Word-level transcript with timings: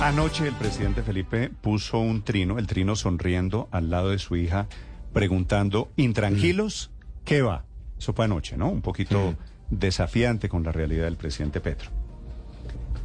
Anoche 0.00 0.46
el 0.46 0.54
presidente 0.54 1.02
Felipe 1.02 1.50
puso 1.50 1.98
un 1.98 2.22
trino, 2.22 2.58
el 2.58 2.68
trino 2.68 2.94
sonriendo 2.94 3.68
al 3.72 3.90
lado 3.90 4.10
de 4.10 4.20
su 4.20 4.36
hija, 4.36 4.68
preguntando, 5.12 5.90
intranquilos, 5.96 6.92
¿qué 7.24 7.42
va? 7.42 7.64
Eso 7.98 8.12
fue 8.12 8.26
anoche, 8.26 8.56
¿no? 8.56 8.68
Un 8.68 8.80
poquito 8.80 9.34
desafiante 9.70 10.48
con 10.48 10.62
la 10.62 10.70
realidad 10.70 11.06
del 11.06 11.16
presidente 11.16 11.60
Petro. 11.60 11.90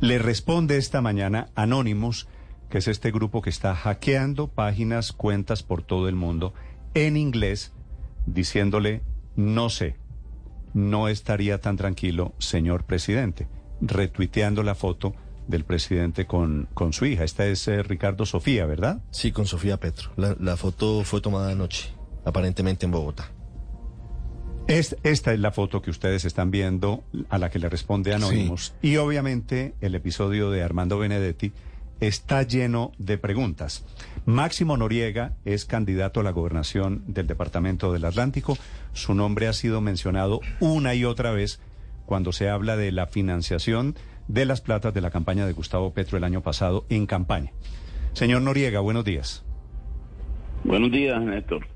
Le 0.02 0.20
responde 0.20 0.78
esta 0.78 1.02
mañana 1.02 1.50
Anonymous, 1.56 2.28
que 2.70 2.78
es 2.78 2.88
este 2.88 3.12
grupo 3.12 3.42
que 3.42 3.50
está 3.50 3.74
hackeando 3.74 4.48
páginas, 4.48 5.14
cuentas 5.14 5.64
por 5.64 5.82
todo 5.82 6.08
el 6.08 6.16
mundo 6.16 6.54
en 6.94 7.18
inglés, 7.18 7.74
diciéndole, 8.28 9.02
no 9.36 9.70
sé, 9.70 9.96
no 10.76 11.08
estaría 11.08 11.60
tan 11.60 11.76
tranquilo, 11.76 12.34
señor 12.38 12.84
presidente, 12.84 13.48
retuiteando 13.82 14.62
la 14.62 14.76
foto 14.76 15.16
del 15.48 15.66
presidente 15.66 16.26
con, 16.26 16.68
con 16.74 16.94
su 16.94 17.06
hija. 17.06 17.24
Esta 17.24 17.46
es 17.46 17.68
eh, 17.68 17.84
Ricardo 17.84 18.26
Sofía, 18.26 18.66
¿verdad? 18.66 19.02
Sí, 19.12 19.32
con 19.32 19.46
Sofía 19.46 19.78
Petro. 19.80 20.12
La, 20.16 20.36
la 20.40 20.58
foto 20.58 21.04
fue 21.04 21.22
tomada 21.22 21.52
anoche, 21.52 21.90
aparentemente 22.26 22.86
en 22.86 22.92
Bogotá. 22.92 23.30
Es, 24.68 24.96
esta 25.04 25.34
es 25.34 25.40
la 25.40 25.52
foto 25.52 25.82
que 25.82 25.92
ustedes 25.92 26.24
están 26.24 26.50
viendo, 26.50 27.04
a 27.30 27.38
la 27.38 27.50
que 27.50 27.60
le 27.60 27.68
responde 27.68 28.14
Anónimos. 28.14 28.74
Y 28.82 28.96
obviamente 28.96 29.76
el 29.82 29.94
episodio 29.94 30.52
de 30.52 30.64
Armando 30.64 30.98
Benedetti 30.98 31.52
está 32.00 32.44
lleno 32.44 32.94
de 32.98 33.18
preguntas. 33.18 33.84
Máximo 34.26 34.78
Noriega 34.78 35.36
es 35.44 35.66
candidato 35.66 36.22
a 36.22 36.24
la 36.24 36.32
gobernación 36.32 37.04
del 37.08 37.28
Departamento 37.28 37.92
del 37.92 38.06
Atlántico. 38.06 38.58
Su 38.94 39.14
nombre 39.14 39.48
ha 39.48 39.54
sido 39.54 39.82
mencionado 39.82 40.40
una 40.62 40.96
y 40.96 41.04
otra 41.04 41.32
vez 41.32 41.60
cuando 42.06 42.32
se 42.32 42.50
habla 42.50 42.78
de 42.78 42.92
la 42.92 43.08
financiación 43.08 43.96
de 44.28 44.46
las 44.46 44.62
platas 44.62 44.94
de 44.94 45.02
la 45.02 45.12
campaña 45.12 45.46
de 45.46 45.54
Gustavo 45.54 45.94
Petro 45.94 46.18
el 46.18 46.24
año 46.24 46.42
pasado 46.42 46.86
en 46.90 47.06
campaña. 47.06 47.52
Señor 48.14 48.42
Noriega, 48.42 48.80
buenos 48.80 49.04
días. 49.06 49.44
Buenos 50.64 50.92
días, 50.92 51.22
Néstor. 51.22 51.68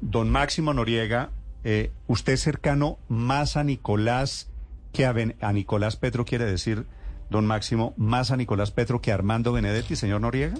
Don 0.00 0.30
Máximo 0.30 0.72
Noriega, 0.72 1.30
eh, 1.64 1.90
usted 2.06 2.36
cercano 2.36 2.98
más 3.08 3.56
a 3.56 3.64
Nicolás 3.64 4.50
que 4.92 5.04
a, 5.04 5.12
Ben- 5.12 5.36
a 5.40 5.52
Nicolás 5.52 5.96
Petro, 5.96 6.24
quiere 6.24 6.44
decir, 6.46 6.84
don 7.28 7.46
Máximo, 7.46 7.92
más 7.96 8.30
a 8.30 8.36
Nicolás 8.36 8.70
Petro 8.70 9.00
que 9.00 9.12
a 9.12 9.14
Armando 9.14 9.52
Benedetti, 9.52 9.94
señor 9.96 10.20
Noriega. 10.22 10.54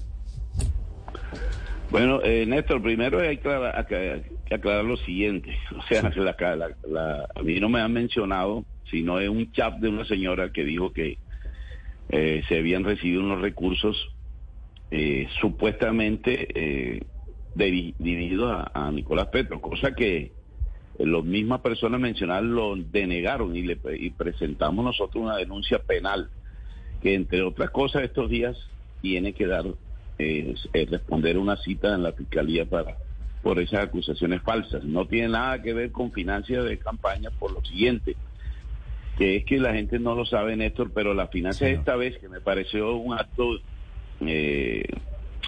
Bueno, 1.90 2.20
eh, 2.22 2.44
Néstor, 2.46 2.82
primero 2.82 3.18
hay 3.20 3.38
que 3.38 3.48
aclarar, 3.48 3.76
acá- 3.78 4.22
que 4.46 4.54
aclarar 4.54 4.84
lo 4.84 4.96
siguiente. 4.98 5.56
O 5.76 5.82
sea, 5.88 6.02
la- 6.02 6.56
la- 6.56 6.76
la- 6.88 7.26
a 7.34 7.42
mí 7.42 7.58
no 7.58 7.68
me 7.68 7.80
han 7.80 7.92
mencionado, 7.92 8.64
sino 8.90 9.18
es 9.18 9.28
un 9.28 9.50
chat 9.52 9.74
de 9.78 9.88
una 9.88 10.04
señora 10.04 10.52
que 10.52 10.62
dijo 10.64 10.92
que 10.92 11.18
eh, 12.12 12.42
se 12.48 12.58
habían 12.58 12.84
recibido 12.84 13.22
unos 13.22 13.40
recursos 13.40 13.96
eh, 14.90 15.28
supuestamente 15.40 16.48
eh, 16.54 17.00
diri- 17.54 17.94
dirigidos 17.98 18.50
a, 18.52 18.70
a 18.88 18.90
Nicolás 18.90 19.28
Petro, 19.28 19.60
cosa 19.60 19.94
que 19.94 20.32
las 20.98 21.24
mismas 21.24 21.60
personas 21.60 22.00
mencionadas 22.00 22.44
lo 22.44 22.76
denegaron 22.76 23.56
y, 23.56 23.62
le, 23.62 23.80
y 23.98 24.10
presentamos 24.10 24.84
nosotros 24.84 25.24
una 25.24 25.36
denuncia 25.36 25.78
penal 25.78 26.30
que 27.00 27.14
entre 27.14 27.42
otras 27.42 27.70
cosas 27.70 28.02
estos 28.02 28.28
días 28.28 28.58
tiene 29.00 29.32
que 29.32 29.46
dar 29.46 29.64
eh, 30.18 30.54
eh, 30.74 30.86
responder 30.90 31.38
una 31.38 31.56
cita 31.56 31.94
en 31.94 32.02
la 32.02 32.12
fiscalía 32.12 32.66
para 32.66 32.98
por 33.40 33.58
esas 33.58 33.84
acusaciones 33.84 34.42
falsas. 34.42 34.84
No 34.84 35.06
tiene 35.06 35.28
nada 35.28 35.62
que 35.62 35.72
ver 35.72 35.90
con 35.92 36.12
financias 36.12 36.62
de 36.66 36.78
campaña 36.78 37.30
por 37.38 37.52
lo 37.52 37.62
siguiente, 37.64 38.18
que 39.18 39.36
es 39.36 39.44
que 39.44 39.58
la 39.58 39.74
gente 39.74 39.98
no 39.98 40.14
lo 40.14 40.24
sabe, 40.24 40.56
Néstor, 40.56 40.90
pero 40.94 41.14
la 41.14 41.28
financia 41.28 41.66
Sí, 41.66 41.74
no. 41.74 41.78
esta 41.80 41.96
vez, 41.96 42.18
que 42.18 42.28
me 42.28 42.40
pareció 42.40 42.94
un 42.96 43.14
acto 43.18 43.58
eh, 44.20 44.84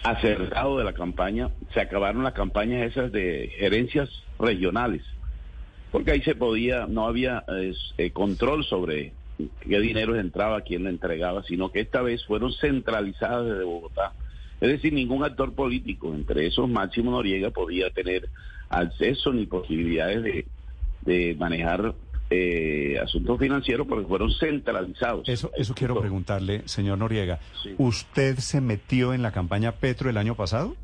acertado 0.05 0.79
de 0.79 0.85
la 0.85 0.93
campaña, 0.93 1.51
se 1.73 1.81
acabaron 1.81 2.23
las 2.25 2.35
campañas 2.35 2.91
esas 2.91 3.13
de 3.13 3.51
gerencias 3.59 4.11
regionales, 4.39 5.03
porque 5.91 6.13
ahí 6.13 6.23
se 6.23 6.35
podía, 6.35 6.87
no 6.87 7.07
había 7.07 7.45
eh, 7.99 8.11
control 8.11 8.65
sobre 8.65 9.13
qué 9.61 9.81
dinero 9.81 10.17
entraba, 10.17 10.61
quién 10.63 10.85
le 10.85 10.91
entregaba, 10.91 11.43
sino 11.45 11.71
que 11.73 11.81
esta 11.81 12.03
vez 12.03 12.25
fueron 12.27 12.53
centralizadas 12.53 13.47
desde 13.47 13.65
Bogotá. 13.65 14.13
Es 14.61 14.69
decir, 14.69 14.93
ningún 14.93 15.25
actor 15.25 15.55
político, 15.55 16.15
entre 16.15 16.47
esos 16.47 16.69
Máximo 16.69 17.11
Noriega, 17.11 17.51
podía 17.51 17.91
tener 17.91 18.29
acceso 18.69 19.33
ni 19.33 19.47
posibilidades 19.47 20.23
de, 20.23 20.47
de 21.03 21.35
manejar 21.39 21.95
eh, 22.35 22.99
asuntos 23.03 23.39
financieros 23.39 23.87
porque 23.87 24.07
fueron 24.07 24.31
centralizados. 24.33 25.29
Eso, 25.29 25.51
eso 25.57 25.75
quiero 25.75 25.99
preguntarle, 26.01 26.63
señor 26.67 26.99
Noriega. 26.99 27.41
Sí. 27.63 27.75
¿Usted 27.79 28.37
se 28.39 28.61
metió 28.61 29.13
en 29.13 29.23
la 29.23 29.33
campaña 29.33 29.73
Petro 29.73 30.09
el 30.09 30.17
año 30.17 30.35
pasado? 30.35 30.75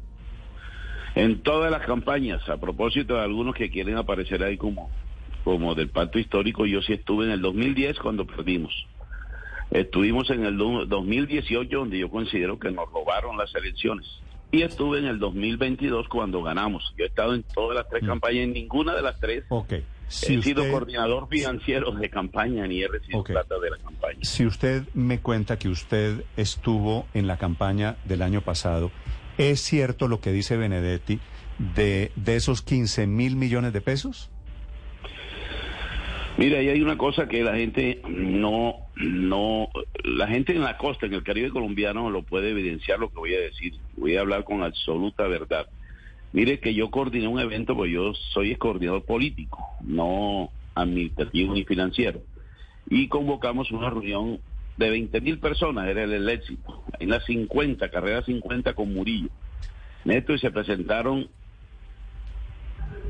En 1.14 1.40
todas 1.42 1.70
las 1.70 1.84
campañas, 1.86 2.46
a 2.48 2.58
propósito 2.58 3.14
de 3.14 3.20
algunos 3.22 3.54
que 3.54 3.70
quieren 3.70 3.96
aparecer 3.96 4.42
ahí 4.42 4.56
como, 4.56 4.90
como 5.42 5.74
del 5.74 5.88
pacto 5.88 6.18
histórico, 6.18 6.66
yo 6.66 6.82
sí 6.82 6.92
estuve 6.92 7.24
en 7.24 7.30
el 7.32 7.40
2010 7.40 7.98
cuando 7.98 8.26
perdimos. 8.26 8.72
Estuvimos 9.70 10.30
en 10.30 10.44
el 10.44 10.56
do- 10.56 10.86
2018 10.86 11.76
donde 11.78 11.98
yo 11.98 12.08
considero 12.10 12.58
que 12.58 12.70
nos 12.70 12.90
robaron 12.92 13.36
las 13.36 13.54
elecciones. 13.54 14.06
Y 14.50 14.62
estuve 14.62 14.98
en 14.98 15.04
el 15.06 15.18
2022 15.18 16.08
cuando 16.08 16.42
ganamos. 16.42 16.94
Yo 16.96 17.04
he 17.04 17.08
estado 17.08 17.34
en 17.34 17.42
todas 17.42 17.76
las 17.76 17.88
tres 17.88 18.02
Mm. 18.02 18.06
campañas, 18.06 18.44
en 18.44 18.52
ninguna 18.54 18.94
de 18.94 19.02
las 19.02 19.18
tres 19.20 19.44
Ok. 19.50 19.74
Si 20.08 20.34
he 20.34 20.42
sido 20.42 20.62
usted, 20.62 20.72
coordinador 20.72 21.28
financiero 21.28 21.92
de 21.92 22.08
campaña 22.08 22.66
ni 22.66 22.82
he 22.82 22.88
recibido 22.88 23.22
plata 23.22 23.58
de 23.58 23.70
la 23.70 23.78
campaña. 23.78 24.18
si 24.22 24.46
usted 24.46 24.84
me 24.94 25.20
cuenta 25.20 25.58
que 25.58 25.68
usted 25.68 26.24
estuvo 26.36 27.06
en 27.14 27.26
la 27.26 27.36
campaña 27.36 27.96
del 28.04 28.22
año 28.22 28.40
pasado, 28.40 28.90
¿es 29.36 29.60
cierto 29.60 30.08
lo 30.08 30.20
que 30.20 30.32
dice 30.32 30.56
Benedetti 30.56 31.20
de, 31.58 32.10
de 32.16 32.36
esos 32.36 32.62
15 32.62 33.06
mil 33.06 33.36
millones 33.36 33.72
de 33.72 33.80
pesos? 33.80 34.30
Mira, 36.38 36.60
ahí 36.60 36.68
hay 36.68 36.80
una 36.80 36.96
cosa 36.96 37.26
que 37.26 37.42
la 37.42 37.56
gente 37.56 38.00
no, 38.08 38.76
no, 38.94 39.70
la 40.04 40.28
gente 40.28 40.52
en 40.52 40.62
la 40.62 40.76
costa, 40.76 41.06
en 41.06 41.14
el 41.14 41.24
Caribe 41.24 41.50
colombiano, 41.50 42.10
lo 42.10 42.22
puede 42.22 42.50
evidenciar 42.50 43.00
lo 43.00 43.10
que 43.10 43.18
voy 43.18 43.34
a 43.34 43.40
decir. 43.40 43.74
Voy 43.96 44.16
a 44.16 44.20
hablar 44.20 44.44
con 44.44 44.62
absoluta 44.62 45.26
verdad. 45.26 45.66
Mire 46.32 46.60
que 46.60 46.74
yo 46.74 46.90
coordiné 46.90 47.26
un 47.26 47.40
evento, 47.40 47.74
pues 47.74 47.90
yo 47.90 48.12
soy 48.32 48.50
el 48.50 48.58
coordinador 48.58 49.04
político, 49.04 49.66
no 49.80 50.50
administrativo 50.74 51.54
ni 51.54 51.64
financiero. 51.64 52.20
Y 52.90 53.08
convocamos 53.08 53.70
una 53.70 53.90
reunión 53.90 54.40
de 54.76 54.90
20 54.90 55.20
mil 55.20 55.38
personas, 55.40 55.88
era 55.88 56.04
el, 56.04 56.12
el 56.12 56.28
éxito, 56.28 56.84
en 57.00 57.08
las 57.10 57.24
50, 57.24 57.90
carrera 57.90 58.22
50 58.22 58.74
con 58.74 58.92
Murillo. 58.94 59.28
Neto 60.04 60.32
y 60.34 60.38
se 60.38 60.50
presentaron 60.50 61.28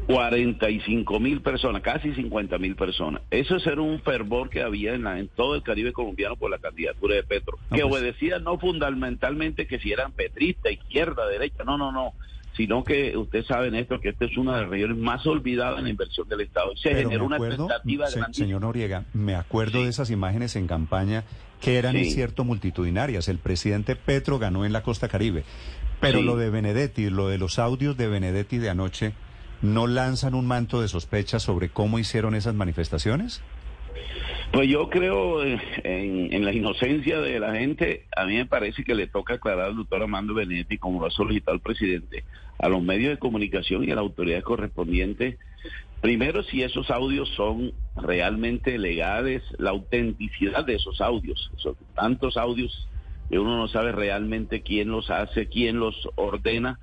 45 0.06 1.21
mil 1.21 1.43
personas, 1.43 1.83
casi 1.83 2.15
50 2.15 2.56
mil 2.59 2.75
personas. 2.77 3.21
Eso 3.31 3.56
era 3.56 3.83
un 3.83 4.00
fervor 4.00 4.49
que 4.49 4.62
había 4.62 4.95
en, 4.95 5.05
la- 5.05 5.19
en 5.19 5.29
todo 5.29 5.55
el 5.55 5.62
Caribe 5.62 5.93
colombiano 5.93 6.37
por 6.37 6.50
la 6.50 6.59
candidatura 6.59 7.17
de 7.17 7.23
Petro, 7.25 7.59
No, 7.71 7.77
que 7.77 7.83
pues. 7.83 7.93
obedecía 8.00 8.39
no 8.39 8.59
fundamentalmente 8.59 9.67
que 9.67 9.79
si 9.79 9.93
eran 9.93 10.12
petristas, 10.12 10.73
izquierda, 10.73 11.29
derecha, 11.29 11.62
no, 11.65 11.77
no, 11.77 11.93
no, 11.93 12.15
sino 12.58 12.84
que 12.84 13.16
usted 13.16 13.44
sabe, 13.44 13.70
Néstor, 13.70 14.00
que 14.00 14.10
esta 14.10 14.26
es 14.26 14.36
una 14.36 14.56
de 14.56 14.62
las 14.62 14.70
regiones 14.70 14.98
más 14.98 15.24
olvidadas 15.26 15.78
en 15.78 15.84
la 15.84 15.91
inversión 15.91 16.28
del 16.28 16.42
Estado. 16.42 16.76
Se 16.76 16.91
Pero 16.91 17.08
generó 17.08 17.24
una 17.24 17.36
expectativa 17.38 18.06
se- 18.08 18.19
grandísima. 18.19 18.44
señor 18.46 18.60
Noriega, 18.60 19.04
me 19.14 19.34
acuerdo 19.36 19.78
Sí. 19.78 19.84
de 19.84 19.91
esas 19.91 20.10
imágenes 20.10 20.56
en 20.56 20.66
campaña 20.66 21.24
que 21.62 21.78
eran, 21.78 21.96
es 21.96 22.08
Sí. 22.08 22.14
cierto, 22.14 22.44
multitudinarias. 22.44 23.28
El 23.28 23.38
presidente 23.38 23.96
Petro 23.96 24.38
ganó 24.38 24.66
en 24.66 24.72
la 24.74 24.82
costa 24.82 25.08
caribe. 25.08 25.44
Pero 26.00 26.19
Sí. 26.19 26.24
lo 26.24 26.36
de 26.36 26.50
Benedetti, 26.50 27.08
lo 27.10 27.28
de 27.28 27.38
los 27.38 27.58
audios 27.58 27.96
de 27.96 28.08
Benedetti 28.08 28.58
de 28.58 28.70
anoche, 28.70 29.12
¿no 29.62 29.86
lanzan 29.86 30.34
un 30.34 30.46
manto 30.46 30.80
de 30.82 30.88
sospecha 30.88 31.38
sobre 31.40 31.69
cómo 31.70 31.98
hicieron 31.98 32.34
esas 32.34 32.54
manifestaciones? 32.54 33.40
Pues 34.53 34.69
yo 34.69 34.88
creo 34.88 35.44
eh, 35.44 35.60
en, 35.84 36.44
la 36.44 36.53
inocencia 36.53 37.20
de 37.20 37.38
la 37.38 37.54
gente. 37.54 38.06
A 38.16 38.25
mí 38.25 38.34
me 38.34 38.46
parece 38.46 38.82
que 38.82 38.94
le 38.94 39.06
toca 39.06 39.34
aclarar 39.34 39.67
al 39.67 39.76
doctor 39.76 40.02
Armando 40.02 40.34
Benedetti, 40.34 40.78
como 40.78 41.00
lo 41.00 41.06
ha 41.06 41.11
solicitado 41.11 41.55
el 41.55 41.61
presidente, 41.61 42.25
a 42.58 42.69
los 42.69 42.82
medios 42.82 43.11
de 43.11 43.19
comunicación 43.19 43.84
y 43.84 43.90
a 43.90 43.94
la 43.94 44.00
autoridad 44.00 44.43
correspondiente. 44.43 45.38
Primero, 46.00 46.43
si 46.44 46.62
esos 46.62 46.90
audios 46.90 47.28
son 47.37 47.73
realmente 47.96 48.78
legales, 48.78 49.43
la 49.58 49.70
autenticidad 49.70 50.64
de 50.64 50.76
esos 50.76 51.00
audios. 51.00 51.50
Son 51.56 51.75
tantos 51.94 52.37
audios 52.37 52.88
que 53.28 53.38
uno 53.38 53.56
no 53.56 53.69
sabe 53.69 53.93
realmente 53.93 54.62
quién 54.62 54.88
los 54.88 55.11
hace, 55.11 55.49
quién 55.49 55.78
los 55.78 56.08
ordena 56.14 56.78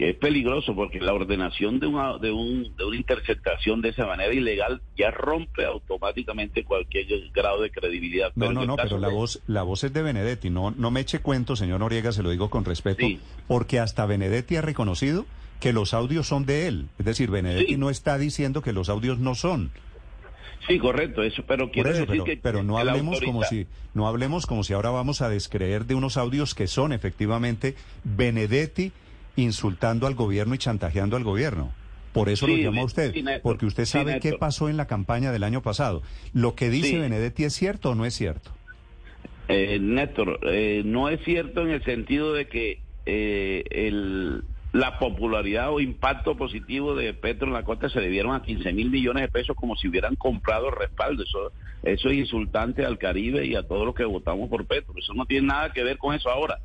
que 0.00 0.08
es 0.08 0.16
peligroso 0.16 0.74
porque 0.74 0.98
la 0.98 1.12
ordenación 1.12 1.78
de 1.78 1.86
una, 1.86 2.16
de, 2.16 2.30
un, 2.30 2.74
de 2.74 2.84
una 2.86 2.96
interceptación 2.96 3.82
de 3.82 3.90
esa 3.90 4.06
manera 4.06 4.32
ilegal 4.32 4.80
ya 4.96 5.10
rompe 5.10 5.66
automáticamente 5.66 6.64
cualquier 6.64 7.06
grado 7.34 7.60
de 7.60 7.70
credibilidad. 7.70 8.32
No, 8.34 8.50
no, 8.50 8.64
no, 8.64 8.76
pero 8.76 8.96
la 8.96 9.08
de- 9.08 9.14
voz, 9.14 9.42
la 9.46 9.62
voz 9.62 9.84
es 9.84 9.92
de 9.92 10.00
Benedetti. 10.02 10.48
No, 10.48 10.70
no 10.70 10.90
me 10.90 11.00
eche 11.00 11.18
cuento, 11.18 11.54
señor 11.54 11.80
Noriega, 11.80 12.12
se 12.12 12.22
lo 12.22 12.30
digo 12.30 12.48
con 12.48 12.64
respeto, 12.64 13.04
Sí. 13.06 13.20
porque 13.46 13.78
hasta 13.78 14.06
Benedetti 14.06 14.56
ha 14.56 14.62
reconocido 14.62 15.26
que 15.60 15.74
los 15.74 15.92
audios 15.92 16.26
son 16.26 16.46
de 16.46 16.66
él. 16.66 16.86
Es 16.98 17.04
decir, 17.04 17.30
Benedetti 17.30 17.72
Sí. 17.72 17.76
no 17.76 17.90
está 17.90 18.16
diciendo 18.16 18.62
que 18.62 18.72
los 18.72 18.88
audios 18.88 19.18
no 19.18 19.34
son. 19.34 19.70
Sí, 20.66 20.78
correcto, 20.78 21.22
eso, 21.22 21.42
pero 21.46 21.70
quiero 21.70 21.90
decir 21.90 22.06
pero, 22.08 22.24
que 22.24 22.36
pero 22.38 22.62
no 22.62 22.78
hablemos 22.78 23.20
como 23.20 23.44
si 23.44 23.66
no 23.92 24.08
hablemos 24.08 24.46
como 24.46 24.64
si 24.64 24.72
ahora 24.72 24.88
vamos 24.88 25.20
a 25.20 25.28
descreer 25.28 25.84
de 25.84 25.94
unos 25.94 26.16
audios 26.16 26.54
que 26.54 26.66
son 26.68 26.94
efectivamente 26.94 27.74
Benedetti 28.04 28.92
insultando 29.36 30.06
al 30.06 30.14
gobierno 30.14 30.54
y 30.54 30.58
chantajeando 30.58 31.16
al 31.16 31.24
gobierno. 31.24 31.72
Por 32.12 32.28
eso 32.28 32.46
lo 32.46 32.56
llamó 32.56 32.84
usted, 32.84 33.14
porque 33.42 33.66
usted 33.66 33.84
sabe 33.84 34.18
qué 34.18 34.32
pasó 34.32 34.68
en 34.68 34.76
la 34.76 34.86
campaña 34.86 35.30
del 35.30 35.44
año 35.44 35.62
pasado. 35.62 36.02
¿Lo 36.32 36.54
que 36.54 36.68
dice 36.68 36.98
Benedetti 36.98 37.44
es 37.44 37.54
cierto 37.54 37.90
o 37.90 37.94
no 37.94 38.04
es 38.04 38.14
cierto? 38.14 38.50
Eh, 39.48 39.78
Néstor, 39.80 40.40
eh, 40.44 40.82
no 40.84 41.08
es 41.08 41.20
cierto 41.24 41.62
en 41.62 41.70
el 41.70 41.84
sentido 41.84 42.32
de 42.32 42.46
que 42.46 42.80
eh, 43.06 43.64
el, 43.70 44.44
la 44.72 44.98
popularidad 44.98 45.72
o 45.72 45.80
impacto 45.80 46.36
positivo 46.36 46.94
de 46.94 47.14
Petro 47.14 47.48
en 47.48 47.54
la 47.54 47.64
costa 47.64 47.88
se 47.88 48.00
debieron 48.00 48.34
a 48.34 48.42
15 48.42 48.72
mil 48.72 48.90
millones 48.90 49.22
de 49.22 49.28
pesos 49.28 49.56
como 49.56 49.76
si 49.76 49.88
hubieran 49.88 50.16
comprado 50.16 50.70
respaldo. 50.70 51.22
Eso, 51.22 51.52
eso 51.82 52.08
es 52.08 52.18
insultante 52.18 52.84
al 52.84 52.98
Caribe 52.98 53.44
y 53.46 53.56
a 53.56 53.62
todos 53.62 53.84
los 53.86 53.94
que 53.94 54.04
votamos 54.04 54.48
por 54.48 54.66
Petro. 54.66 54.94
Eso 54.96 55.14
no 55.14 55.26
tiene 55.26 55.48
nada 55.48 55.72
que 55.72 55.82
ver 55.82 55.98
con 55.98 56.14
eso 56.14 56.30
ahora. 56.30 56.58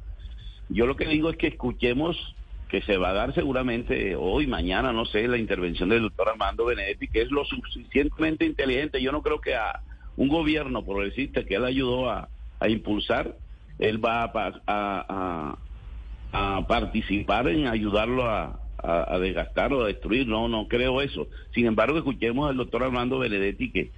Yo 0.70 0.86
lo 0.86 0.96
que 0.96 1.08
digo 1.08 1.30
es 1.30 1.38
que 1.38 1.48
escuchemos 1.48 2.36
que 2.75 2.81
se 2.81 2.98
va 2.98 3.12
a 3.12 3.13
dar 3.13 3.33
seguramente 3.33 4.18
hoy, 4.18 4.48
mañana, 4.48 4.92
no 4.92 5.06
sé, 5.06 5.30
la 5.30 5.38
intervención 5.38 5.88
del 5.88 6.01
doctor 6.01 6.27
Armando 6.27 6.66
Benedetti, 6.66 7.07
que 7.07 7.22
es 7.22 7.31
lo 7.31 7.45
suficientemente 7.45 8.44
inteligente. 8.44 9.01
Yo 9.01 9.13
no 9.13 9.22
creo 9.22 9.39
que 9.39 9.56
a 9.56 9.80
un 10.18 10.27
gobierno 10.27 10.83
progresista 10.83 11.45
que 11.45 11.56
él 11.56 11.63
ayudó 11.63 12.10
a, 12.10 12.27
impulsar, 12.68 13.38
él 13.80 14.04
va 14.04 14.24
a, 14.24 15.57
a, 16.33 16.68
participar 16.68 17.48
en 17.48 17.68
ayudarlo 17.68 18.25
a, 18.27 18.60
desgastar 19.21 19.71
o 19.71 19.86
a 19.86 19.88
destruir. 19.88 20.28
No, 20.28 20.50
no 20.50 20.68
creo 20.68 21.01
eso. 21.01 21.30
Sin 21.54 21.68
embargo, 21.68 21.98
escuchemos 21.98 22.50
al 22.50 22.57
doctor 22.57 22.83
Armando 22.83 23.19
Benedetti 23.19 23.71
que 23.71 23.92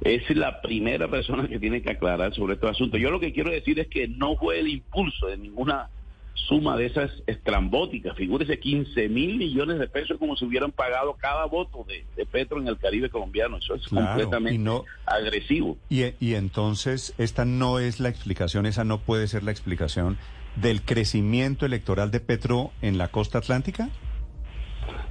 es 0.00 0.34
la 0.34 0.62
primera 0.62 1.06
persona 1.08 1.48
que 1.48 1.58
tiene 1.58 1.82
que 1.82 1.90
aclarar 1.90 2.34
sobre 2.34 2.54
estos 2.54 2.70
asuntos. 2.70 2.98
Yo 2.98 3.10
lo 3.10 3.20
que 3.20 3.34
quiero 3.34 3.50
decir 3.50 3.78
es 3.78 3.88
que 3.88 4.08
no 4.08 4.36
fue 4.36 4.58
el 4.58 4.68
impulso 4.68 5.26
de 5.26 5.36
ninguna 5.36 5.90
suma 6.34 6.76
de 6.76 6.86
esas 6.86 7.10
estrambóticas. 7.26 8.16
Figúrese 8.16 8.58
15 8.58 9.08
mil 9.08 9.36
millones 9.36 9.78
de 9.78 9.88
pesos 9.88 10.18
como 10.18 10.36
si 10.36 10.44
hubieran 10.44 10.72
pagado 10.72 11.14
cada 11.14 11.46
voto 11.46 11.84
de, 11.86 12.04
Petro 12.26 12.60
en 12.60 12.68
el 12.68 12.78
Caribe 12.78 13.10
colombiano. 13.10 13.58
Eso 13.58 13.74
es 13.74 13.86
completamente 13.88 14.70
agresivo. 15.04 15.76
Y, 15.90 16.04
y 16.18 16.34
entonces, 16.34 17.14
esta 17.18 17.44
no 17.44 17.78
es 17.78 18.00
la 18.00 18.08
explicación, 18.08 18.64
esa 18.64 18.84
no 18.84 18.98
puede 18.98 19.28
ser 19.28 19.42
la 19.42 19.50
explicación 19.50 20.16
del 20.56 20.82
crecimiento 20.82 21.66
electoral 21.66 22.10
de 22.10 22.20
Petro 22.20 22.72
en 22.80 22.96
la 22.96 23.08
costa 23.08 23.38
atlántica. 23.38 23.90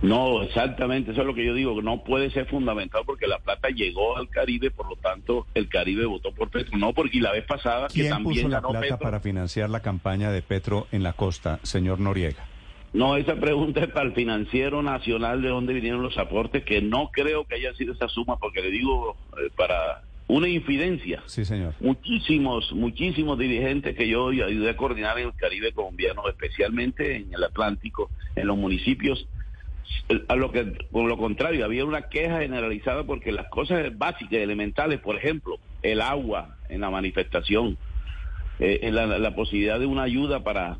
No, 0.01 0.42
exactamente, 0.42 1.12
eso 1.12 1.21
es 1.21 1.27
lo 1.27 1.36
que 1.36 1.45
yo 1.45 1.53
digo, 1.53 1.80
no 1.81 2.03
puede 2.03 2.31
ser 2.31 2.48
fundamental 2.48 3.03
porque 3.06 3.27
la 3.27 3.38
plata 3.39 3.69
llegó 3.69 4.18
al 4.18 4.30
Caribe, 4.30 4.71
por 4.71 4.89
lo 4.89 4.95
tanto 4.95 5.45
el 5.53 5.69
Caribe 5.69 6.06
votó 6.06 6.31
por 6.31 6.50
Petro, 6.50 6.77
no 6.77 6.94
porque 6.94 7.19
la 7.19 7.31
vez 7.31 7.45
pasada 7.45 7.88
que 7.88 8.09
también 8.09 8.44
puso 8.44 8.48
la 8.50 8.62
plata 8.62 8.98
para 8.98 9.19
financiar 9.19 9.69
la 9.69 9.81
campaña 9.81 10.31
de 10.31 10.42
Petro 10.42 10.88
en 10.92 11.03
la 11.03 11.13
costa, 11.13 11.59
señor 11.62 12.00
Noriega. 12.00 12.48
No, 12.94 13.15
esa 13.15 13.36
pregunta 13.36 13.80
es 13.81 13.88
para 13.88 14.07
el 14.07 14.13
financiero 14.13 14.81
nacional 14.81 15.42
de 15.42 15.50
dónde 15.50 15.74
vinieron 15.74 16.01
los 16.01 16.18
aportes, 16.18 16.63
que 16.63 16.81
no 16.81 17.09
creo 17.12 17.45
que 17.45 17.56
haya 17.56 17.74
sido 17.75 17.94
esa 17.94 18.09
suma, 18.09 18.38
porque 18.38 18.62
le 18.62 18.69
digo, 18.69 19.15
eh, 19.38 19.50
para 19.56 20.01
una 20.27 20.48
infidencia. 20.50 21.24
Sí, 21.25 21.45
señor. 21.45 21.74
Muchísimos, 21.80 22.71
muchísimos 22.74 23.38
dirigentes 23.38 23.95
que 23.95 24.07
yo 24.07 24.30
ayudé 24.30 24.69
a 24.69 24.77
coordinar 24.77 25.19
en 25.19 25.27
el 25.27 25.33
Caribe 25.36 25.71
colombiano, 25.74 26.27
especialmente 26.27 27.18
en 27.18 27.33
el 27.33 27.44
Atlántico, 27.44 28.09
en 28.36 28.48
los 28.48 28.57
municipios, 28.57 29.27
a 30.28 30.36
lo 30.36 30.51
que 30.51 30.66
por 30.92 31.07
lo 31.07 31.18
contrario 31.18 31.66
había 31.66 31.86
una 31.86 32.10
queja 32.10 32.39
generalizada 32.39 33.04
porque 33.04 33.31
las 33.31 33.48
cosas 33.50 33.98
básicas 33.98 34.39
elementales 34.39 35.00
por 35.00 35.16
ejemplo 35.16 35.57
el 35.81 36.01
agua 36.01 36.57
en 36.69 36.81
la 36.81 36.89
manifestación 36.89 37.78
eh, 38.60 38.92
la, 38.92 39.36
posibilidad 39.36 39.80
de 39.80 39.88
una 39.88 40.04
ayuda 40.04 40.44
para 40.44 40.78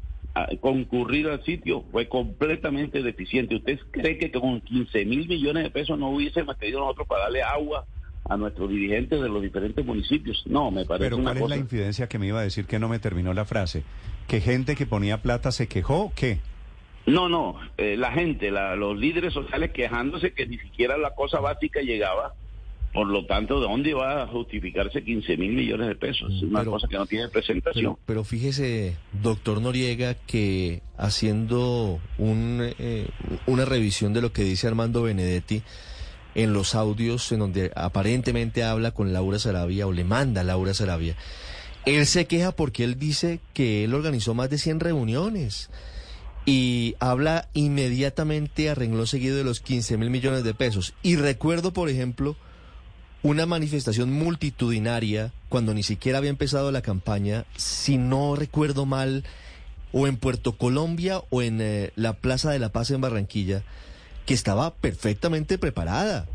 concurrir 0.60 1.28
al 1.28 1.44
sitio 1.44 1.84
fue 1.92 2.08
completamente 2.08 3.02
deficiente. 3.02 3.56
Usted 3.56 3.80
cree 3.92 4.18
que 4.18 4.32
con 4.32 4.62
15 4.62 5.06
mil 5.06 5.28
millones 5.28 5.64
de 5.64 5.72
pesos 5.72 5.98
no 5.98 6.10
hubiésemos 6.10 6.58
tenido 6.58 6.80
nosotros 6.80 7.08
para 7.08 7.24
darle 7.24 7.42
agua 7.42 7.86
a 8.30 8.38
nuestros 8.38 8.70
dirigentes 8.70 9.20
de 9.20 9.28
los 9.28 9.42
diferentes 9.42 9.84
municipios 9.84 10.44
no 10.46 10.70
me 10.70 10.86
parece 10.86 11.10
pero 11.10 11.24
cuál 11.24 11.38
es 11.38 11.50
la 11.50 11.58
infidencia 11.58 12.08
que 12.08 12.20
me 12.20 12.28
iba 12.28 12.40
a 12.40 12.44
decir 12.44 12.66
que 12.66 12.78
no 12.78 12.88
me 12.88 13.00
terminó 13.00 13.34
la 13.34 13.46
frase 13.46 13.84
que 14.28 14.42
gente 14.42 14.76
que 14.76 14.86
ponía 14.86 15.24
plata 15.24 15.52
se 15.52 15.68
quejó 15.68 16.14
qué 16.16 16.40
no, 17.06 17.30
no, 17.30 17.56
eh, 17.78 17.96
la 17.98 18.12
gente, 18.12 18.52
los 18.52 18.98
líderes 18.98 19.34
sociales 19.34 19.72
quejándose 19.72 20.34
que 20.34 20.46
ni 20.46 20.58
siquiera 20.60 20.98
la 20.98 21.16
cosa 21.16 21.40
básica 21.40 21.82
llegaba. 21.82 22.34
Por 22.94 23.08
lo 23.08 23.26
tanto, 23.26 23.62
¿de 23.62 23.68
dónde 23.68 23.94
va 23.94 24.24
a 24.24 24.28
justificarse 24.28 25.02
15 25.02 25.38
mil 25.38 25.54
millones 25.54 25.88
de 25.88 25.96
pesos? 25.96 26.30
Es 26.36 26.44
una 26.44 26.66
cosa 26.66 26.90
que 26.90 26.98
no 26.98 27.06
tiene 27.06 27.30
presentación. 27.30 27.96
Pero, 28.06 28.26
fíjese, 28.26 28.98
doctor 29.14 29.62
Noriega, 29.62 30.16
que 30.16 30.82
haciendo 30.98 32.02
un, 32.18 32.74
eh, 32.80 33.08
una 33.48 33.64
revisión 33.64 34.12
de 34.12 34.22
lo 34.22 34.34
que 34.34 34.44
dice 34.44 34.68
Armando 34.68 35.04
Benedetti 35.04 35.64
en 36.36 36.52
los 36.52 36.76
audios 36.76 37.32
en 37.32 37.40
donde 37.40 37.72
aparentemente 37.76 38.64
habla 38.64 38.92
con 38.92 39.14
Laura 39.14 39.40
Sarabia 39.40 39.88
o 39.88 39.94
le 39.94 40.04
manda 40.04 40.42
a 40.42 40.44
Laura 40.44 40.74
Sarabia, 40.74 41.16
él 41.86 42.06
se 42.06 42.26
queja 42.26 42.52
porque 42.52 42.84
él 42.84 43.00
dice 43.00 43.40
que 43.54 43.86
él 43.86 43.94
organizó 43.94 44.34
más 44.34 44.50
de 44.50 44.58
100 44.58 44.82
reuniones 44.82 45.70
y 46.46 46.96
habla 47.00 47.50
inmediatamente 47.54 48.70
a 48.70 48.76
renglón 48.76 49.08
seguido 49.08 49.38
de 49.38 49.44
los 49.44 49.60
15 49.60 49.98
mil 49.98 50.10
millones 50.10 50.44
de 50.44 50.54
pesos. 50.54 50.94
Y 51.04 51.16
recuerdo, 51.16 51.74
por 51.74 51.90
ejemplo, 51.90 52.36
una 53.24 53.46
manifestación 53.46 54.12
multitudinaria 54.12 55.32
cuando 55.50 55.74
ni 55.74 55.84
siquiera 55.84 56.18
había 56.18 56.32
empezado 56.32 56.72
la 56.72 56.82
campaña, 56.82 57.46
si 57.56 57.98
no 57.98 58.36
recuerdo 58.36 58.86
mal, 58.86 59.24
o 59.94 60.08
en 60.08 60.18
Puerto 60.18 60.58
Colombia 60.58 61.22
o 61.30 61.42
en 61.42 61.60
eh, 61.62 61.92
la 61.96 62.14
Plaza 62.14 62.52
de 62.52 62.60
la 62.60 62.70
Paz 62.70 62.92
en 62.92 63.02
Barranquilla, 63.02 63.64
que 64.26 64.34
estaba 64.34 64.74
perfectamente 64.76 65.58
preparada, 65.58 66.28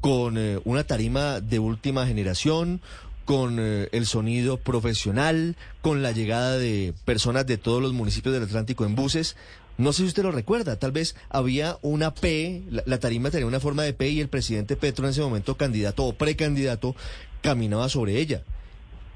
con 0.00 0.36
eh, 0.36 0.60
una 0.64 0.84
tarima 0.84 1.40
de 1.40 1.58
última 1.58 2.06
generación, 2.06 2.80
con 3.26 3.58
eh, 3.58 3.88
el 3.92 4.06
sonido 4.06 4.56
profesional, 4.56 5.56
con 5.82 6.02
la 6.02 6.12
llegada 6.12 6.56
de 6.56 6.94
personas 7.04 7.46
de 7.46 7.58
todos 7.58 7.82
los 7.82 7.92
municipios 7.92 8.32
del 8.32 8.44
Atlántico 8.44 8.86
en 8.86 8.94
buses. 8.94 9.36
No 9.76 9.92
sé 9.92 10.02
si 10.02 10.08
usted 10.08 10.22
lo 10.22 10.30
recuerda, 10.30 10.78
tal 10.78 10.92
vez 10.92 11.16
había 11.28 11.76
una 11.82 12.14
P, 12.14 12.62
la, 12.70 12.98
tarima 12.98 13.30
tenía 13.30 13.46
una 13.46 13.60
forma 13.60 13.82
de 13.82 13.92
P 13.92 14.08
y 14.08 14.20
el 14.20 14.28
presidente 14.28 14.76
Petro 14.76 15.04
en 15.04 15.10
ese 15.10 15.20
momento, 15.20 15.56
candidato 15.56 16.04
o 16.04 16.14
precandidato, 16.14 16.94
caminaba 17.42 17.90
sobre 17.90 18.18
ella. 18.18 18.42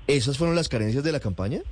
¿Esas 0.07 0.37
fueron 0.37 0.57
las 0.57 0.69
carencias 0.69 1.03
de 1.03 1.13
la 1.13 1.21
campaña? 1.21 1.63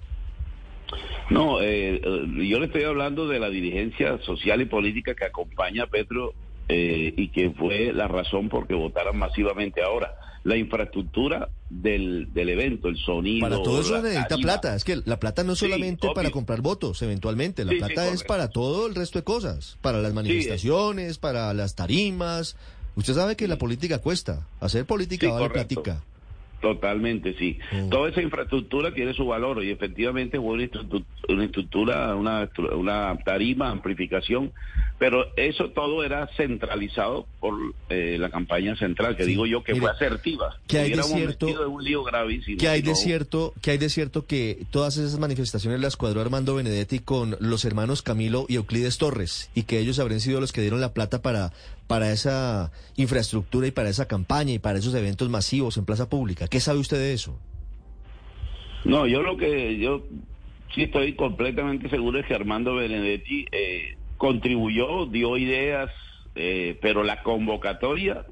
No, 1.29 1.61
eh, 1.61 2.01
yo 2.03 2.59
le 2.59 2.67
estoy 2.67 2.85
hablando 2.85 3.29
de 3.29 3.39
la 3.39 3.51
dirigencia 3.51 4.19
social 4.23 4.63
y 4.63 4.65
política 4.65 5.15
que 5.15 5.27
acompaña 5.27 5.83
a 5.83 5.87
Petro 5.89 6.33
eh, 6.69 7.15
y 7.17 7.29
que 7.29 7.51
fue 7.51 7.93
la 7.93 8.09
razón 8.09 8.49
por 8.49 8.67
que 8.67 8.75
votaran 8.75 9.19
masivamente 9.19 9.83
ahora 9.83 10.15
la 10.45 10.57
infraestructura 10.57 11.51
del, 11.69 12.33
del 12.33 12.49
evento, 12.49 12.89
el 12.89 12.97
sonido. 12.97 13.49
Para 13.49 13.63
todo 13.63 13.81
eso 13.81 14.01
necesita 14.01 14.37
plata. 14.39 14.75
Es 14.75 14.85
que 14.85 15.01
la 15.05 15.19
plata 15.19 15.45
no 15.45 15.53
es 15.53 15.59
solamente 15.59 16.09
para 16.15 16.31
comprar 16.31 16.61
votos, 16.61 17.03
eventualmente. 17.03 17.65
La 17.65 17.73
plata 17.73 18.09
es 18.09 18.25
para 18.25 18.49
todo 18.49 18.87
el 18.87 18.95
resto 18.95 19.19
de 19.19 19.25
cosas. 19.25 19.79
Para 19.81 20.01
las 20.01 20.15
manifestaciones, 20.15 21.19
para 21.19 21.53
las 21.55 21.75
tarimas. 21.75 22.57
Usted 22.97 23.15
sabe 23.15 23.37
que 23.37 23.47
la 23.47 23.59
política 23.59 23.99
cuesta. 23.99 24.47
Hacer 24.61 24.85
política 24.85 25.31
vale 25.31 25.51
platica. 25.51 26.03
Totalmente, 26.61 27.35
sí. 27.39 27.59
Mm. 27.71 27.89
Toda 27.89 28.11
esa 28.11 28.21
infraestructura 28.21 28.93
tiene 28.93 29.15
su 29.15 29.27
valor 29.27 29.63
y 29.63 29.71
efectivamente 29.71 30.39
fue 30.39 30.69
una, 31.29 31.45
estructura, 31.45 32.17
una, 32.17 32.51
una 32.75 33.17
tarima, 33.25 33.71
amplificación, 33.71 34.53
pero 34.99 35.27
eso 35.37 35.71
todo 35.71 36.03
era 36.03 36.29
centralizado 36.37 37.27
por 37.39 37.55
eh, 37.91 38.17
la 38.19 38.31
campaña 38.31 38.75
central, 38.77 39.17
que 39.17 39.25
digo 39.25 39.47
yo 39.47 39.63
que 39.63 39.77
fue 39.77 39.89
asertiva. 39.89 40.57
Que 40.67 40.79
hay 40.79 40.91
de 40.91 41.03
cierto, 41.05 41.47
que 42.59 42.69
hay 42.69 42.83
de 42.83 42.95
cierto, 42.97 43.55
que 43.63 43.71
hay 43.71 43.79
de 43.79 43.89
cierto 43.89 44.27
que 44.27 44.67
todas 44.71 44.97
esas 44.97 45.21
manifestaciones 45.21 45.81
las 45.81 45.97
cuadró 45.97 46.21
Armando 46.21 46.57
Benedetti 46.57 46.99
con 46.99 47.37
los 47.39 47.65
hermanos 47.65 48.03
Camilo 48.03 48.47
y 48.49 48.57
Euclides 48.57 48.99
Torres 48.99 49.51
y 49.55 49.63
que 49.63 49.79
ellos 49.79 50.01
habrían 50.01 50.21
sido 50.21 50.41
los 50.41 50.51
que 50.51 50.61
dieron 50.61 50.81
la 50.81 50.93
plata 50.93 51.23
para 51.23 51.53
para 51.89 52.13
esa 52.13 52.71
infraestructura 52.97 53.67
y 53.67 53.71
para 53.73 53.89
esa 53.89 54.07
campaña 54.07 54.53
y 54.53 54.59
para 54.61 54.79
esos 54.79 54.95
eventos 54.95 55.29
masivos 55.29 55.77
en 55.79 55.87
plaza 55.87 56.09
pública. 56.09 56.47
¿Qué 56.47 56.61
sabe 56.61 56.79
usted 56.79 56.99
de 56.99 57.15
eso? 57.15 57.37
No, 58.85 59.07
yo 59.07 59.23
lo 59.23 59.37
que 59.37 59.79
yo 59.79 60.05
sí 60.75 60.83
estoy 60.85 61.15
completamente 61.15 61.89
seguro 61.89 62.21
es 62.21 62.27
que 62.27 62.35
Armando 62.35 62.77
Benedetti 62.77 63.47
eh, 63.51 63.97
contribuyó, 64.19 65.07
dio 65.07 65.37
ideas, 65.37 65.91
eh, 66.37 66.79
pero 66.81 67.03
la 67.03 67.23
convocatoria 67.23 68.25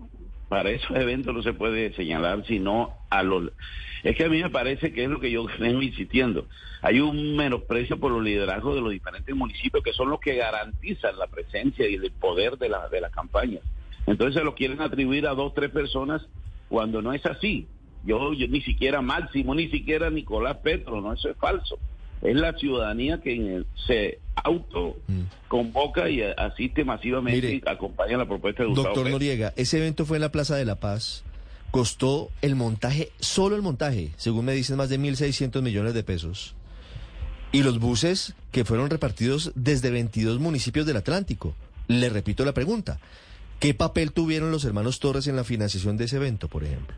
para 0.49 0.71
esos 0.71 0.97
eventos 0.97 1.35
no 1.35 1.43
se 1.43 1.53
puede 1.53 1.93
señalar 1.95 2.45
sino 2.47 2.95
a 3.11 3.23
los... 3.23 3.53
Es 4.03 4.17
que 4.17 4.25
a 4.25 4.29
mí 4.29 4.43
me 4.43 4.51
parece 4.51 4.93
que 4.93 5.05
es 5.05 5.11
lo 5.11 5.19
que 5.19 5.31
yo 5.31 5.47
vengo 5.59 5.83
insistiendo. 5.83 6.47
Hay 6.83 7.01
un 7.01 7.37
menosprecio 7.37 7.99
por 7.99 8.13
los 8.13 8.23
liderazgos 8.23 8.77
de 8.77 8.81
los 8.81 8.93
diferentes 8.93 9.35
municipios 9.35 9.83
que 9.83 9.93
son 9.93 10.11
los 10.11 10.21
que 10.21 10.37
garantizan 10.37 11.19
la 11.19 11.27
presencia 11.27 11.89
y 11.89 11.95
el 11.95 12.13
poder 12.13 12.59
de 12.59 12.69
la, 12.69 12.89
de 12.89 13.01
la 13.01 13.11
campaña. 13.11 13.61
Entonces 14.07 14.37
se 14.37 14.45
lo 14.45 14.55
quieren 14.55 14.81
atribuir 14.81 15.27
a 15.27 15.35
dos, 15.35 15.55
tres 15.55 15.71
personas 15.71 16.23
cuando 16.69 17.03
no 17.03 17.13
es 17.13 17.25
así. 17.27 17.67
Yo, 18.05 18.33
yo 18.35 18.47
ni 18.47 18.61
siquiera 18.61 19.03
Máximo, 19.03 19.55
ni 19.55 19.69
siquiera 19.69 20.11
Nicolás 20.11 20.59
Petro, 20.59 21.01
no, 21.01 21.13
eso 21.13 21.29
es 21.29 21.37
falso. 21.39 21.79
Es 22.23 22.35
la 22.35 22.53
ciudadanía 22.55 23.21
que 23.21 23.65
se 23.87 24.19
auto 24.35 24.97
convoca 25.49 26.09
y 26.09 26.23
asiste 26.23 26.85
masivamente 26.85 27.55
y 27.55 27.63
acompaña 27.67 28.17
la 28.17 28.27
propuesta 28.27 28.63
de 28.63 28.69
Gustavo 28.69 28.95
Doctor 28.95 29.11
Noriega, 29.11 29.53
ese 29.57 29.79
evento 29.79 30.05
fue 30.05 30.17
en 30.19 30.23
la 30.23 30.33
Plaza 30.33 30.57
de 30.57 30.65
la 30.65 30.77
Paz. 30.77 31.25
Costó 31.71 32.31
el 32.43 32.55
montaje, 32.55 33.11
solo 33.19 33.57
el 33.57 33.63
montaje, 33.63 34.13
según 34.17 34.47
me 34.47 34.55
dicen, 34.55 34.77
más 34.77 34.89
de 34.89 34.99
1.600 34.99 35.61
millones 35.63 35.95
de 35.95 36.05
pesos. 36.05 36.55
Y 37.53 37.63
los 37.63 37.79
buses 37.79 38.35
que 38.51 38.65
fueron 38.65 38.89
repartidos 38.89 39.53
desde 39.55 39.91
22 39.91 40.39
municipios 40.39 40.87
del 40.87 40.97
Atlántico. 40.97 41.55
Le 41.89 42.09
repito 42.09 42.45
la 42.45 42.55
pregunta. 42.55 42.99
¿Qué 43.61 43.75
papel 43.75 44.13
tuvieron 44.13 44.51
los 44.51 44.65
hermanos 44.65 45.01
Torres 45.01 45.27
en 45.27 45.37
la 45.37 45.45
financiación 45.45 45.97
de 45.97 46.05
ese 46.05 46.17
evento, 46.17 46.49
por 46.49 46.65
ejemplo? 46.65 46.97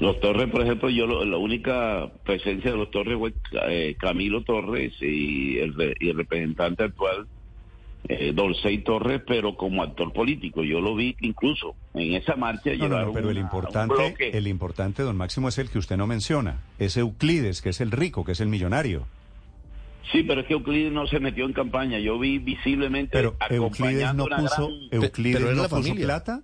Los 0.00 0.18
Torres, 0.18 0.48
por 0.48 0.62
ejemplo, 0.62 0.88
yo 0.88 1.06
la 1.06 1.36
única 1.36 2.10
presencia 2.24 2.70
de 2.70 2.76
los 2.78 2.90
Torres 2.90 3.18
fue 3.18 3.34
eh, 3.68 3.96
Camilo 3.98 4.42
Torres 4.44 4.94
y 5.02 5.58
el, 5.58 5.74
representante 6.16 6.84
actual, 6.84 7.26
eh, 8.08 8.32
Dolcey 8.34 8.78
Torres, 8.78 9.20
pero 9.26 9.56
como 9.56 9.82
actor 9.82 10.14
político. 10.14 10.64
Yo 10.64 10.80
lo 10.80 10.96
vi 10.96 11.14
incluso 11.20 11.74
en 11.92 12.14
esa 12.14 12.34
marcha. 12.34 12.72
No, 12.76 13.12
pero 13.12 13.28
el 13.28 13.36
importante, 13.36 14.36
el 14.36 14.46
importante, 14.46 15.02
don 15.02 15.18
Máximo, 15.18 15.50
es 15.50 15.58
el 15.58 15.68
que 15.68 15.78
usted 15.78 15.98
no 15.98 16.06
menciona. 16.06 16.62
Es 16.78 16.96
Euclides, 16.96 17.60
que 17.60 17.68
es 17.68 17.82
el 17.82 17.90
rico, 17.90 18.24
que 18.24 18.32
es 18.32 18.40
el 18.40 18.48
millonario. 18.48 19.06
Sí, 20.12 20.22
pero 20.22 20.40
es 20.40 20.46
que 20.46 20.54
Euclides 20.54 20.92
no 20.92 21.06
se 21.08 21.20
metió 21.20 21.44
en 21.44 21.52
campaña. 21.52 21.98
Yo 21.98 22.18
vi 22.18 22.38
visiblemente. 22.38 23.12
Pero 23.12 23.36
Euclides 23.50 24.14
no 24.14 24.24
puso, 24.24 24.70
Euclides 24.90 25.54
no 25.54 25.68
puso 25.68 25.94
plata. 25.94 26.42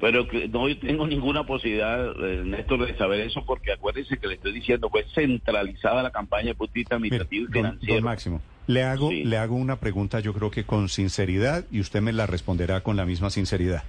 Pero 0.00 0.26
no 0.50 0.76
tengo 0.78 1.06
ninguna 1.06 1.44
posibilidad, 1.44 2.12
eh, 2.24 2.42
Néstor, 2.44 2.86
de 2.86 2.96
saber 2.96 3.20
eso, 3.20 3.44
porque 3.44 3.72
acuérdense 3.72 4.16
que 4.16 4.28
le 4.28 4.34
estoy 4.34 4.52
diciendo, 4.52 4.88
fue 4.88 5.04
centralizada 5.14 6.02
la 6.02 6.10
campaña 6.10 6.48
de 6.48 6.54
justicia 6.54 6.96
administrativa 6.96 7.46
y 7.48 7.52
financiera. 7.52 8.00
Máximo, 8.00 8.40
le 8.66 8.82
hago, 8.82 9.12
le 9.12 9.36
hago 9.36 9.56
una 9.56 9.76
pregunta, 9.76 10.20
yo 10.20 10.32
creo 10.32 10.50
que 10.50 10.64
con 10.64 10.88
sinceridad, 10.88 11.66
y 11.70 11.80
usted 11.80 12.00
me 12.00 12.14
la 12.14 12.26
responderá 12.26 12.80
con 12.80 12.96
la 12.96 13.04
misma 13.04 13.28
sinceridad. 13.28 13.84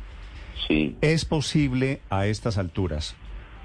Sí. 0.68 0.98
¿Es 1.00 1.24
posible 1.24 2.02
a 2.10 2.28
estas 2.28 2.58
alturas, 2.58 3.16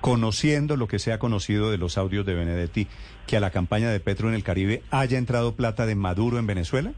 conociendo 0.00 0.76
lo 0.76 0.86
que 0.86 1.00
se 1.00 1.12
ha 1.12 1.18
conocido 1.18 1.72
de 1.72 1.78
los 1.78 1.98
audios 1.98 2.24
de 2.26 2.34
Benedetti, 2.34 2.86
que 3.26 3.36
a 3.36 3.40
la 3.40 3.50
campaña 3.50 3.90
de 3.90 3.98
Petro 3.98 4.28
en 4.28 4.34
el 4.34 4.44
Caribe 4.44 4.82
haya 4.92 5.18
entrado 5.18 5.56
plata 5.56 5.84
de 5.84 5.96
Maduro 5.96 6.38
en 6.38 6.46
Venezuela? 6.46 6.92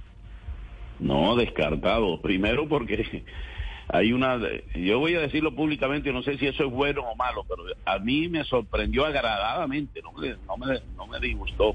No, 1.01 1.37
descartado. 1.37 2.21
Primero 2.21 2.69
porque 2.69 3.25
hay 3.89 4.13
una, 4.13 4.39
yo 4.75 4.99
voy 4.99 5.15
a 5.15 5.21
decirlo 5.21 5.55
públicamente, 5.55 6.13
no 6.13 6.23
sé 6.23 6.37
si 6.37 6.47
eso 6.47 6.65
es 6.65 6.71
bueno 6.71 7.03
o 7.03 7.17
malo, 7.17 7.45
pero 7.49 7.63
a 7.87 7.99
mí 7.99 8.29
me 8.29 8.45
sorprendió 8.45 9.07
agradadamente, 9.07 10.03
no 10.03 10.13
me, 10.13 10.37
no 10.47 10.57
me, 10.59 10.81
no 10.97 11.07
me 11.07 11.19
disgustó, 11.21 11.75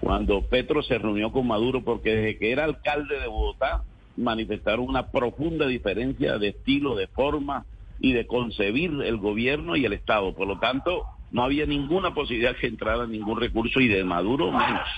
cuando 0.00 0.42
Petro 0.42 0.82
se 0.82 0.98
reunió 0.98 1.30
con 1.30 1.46
Maduro, 1.46 1.82
porque 1.82 2.14
desde 2.14 2.38
que 2.38 2.50
era 2.50 2.64
alcalde 2.64 3.20
de 3.20 3.26
Bogotá 3.28 3.84
manifestaron 4.16 4.86
una 4.86 5.10
profunda 5.10 5.66
diferencia 5.66 6.38
de 6.38 6.48
estilo, 6.48 6.94
de 6.94 7.06
forma 7.06 7.64
y 8.00 8.12
de 8.12 8.26
concebir 8.26 8.90
el 9.04 9.16
gobierno 9.16 9.76
y 9.76 9.84
el 9.84 9.92
Estado. 9.92 10.34
Por 10.34 10.46
lo 10.46 10.58
tanto, 10.58 11.04
no 11.30 11.42
había 11.42 11.66
ninguna 11.66 12.12
posibilidad 12.12 12.56
que 12.56 12.66
entrara 12.66 13.06
ningún 13.06 13.40
recurso 13.40 13.80
y 13.80 13.88
de 13.88 14.04
Maduro 14.04 14.52
menos. 14.52 14.88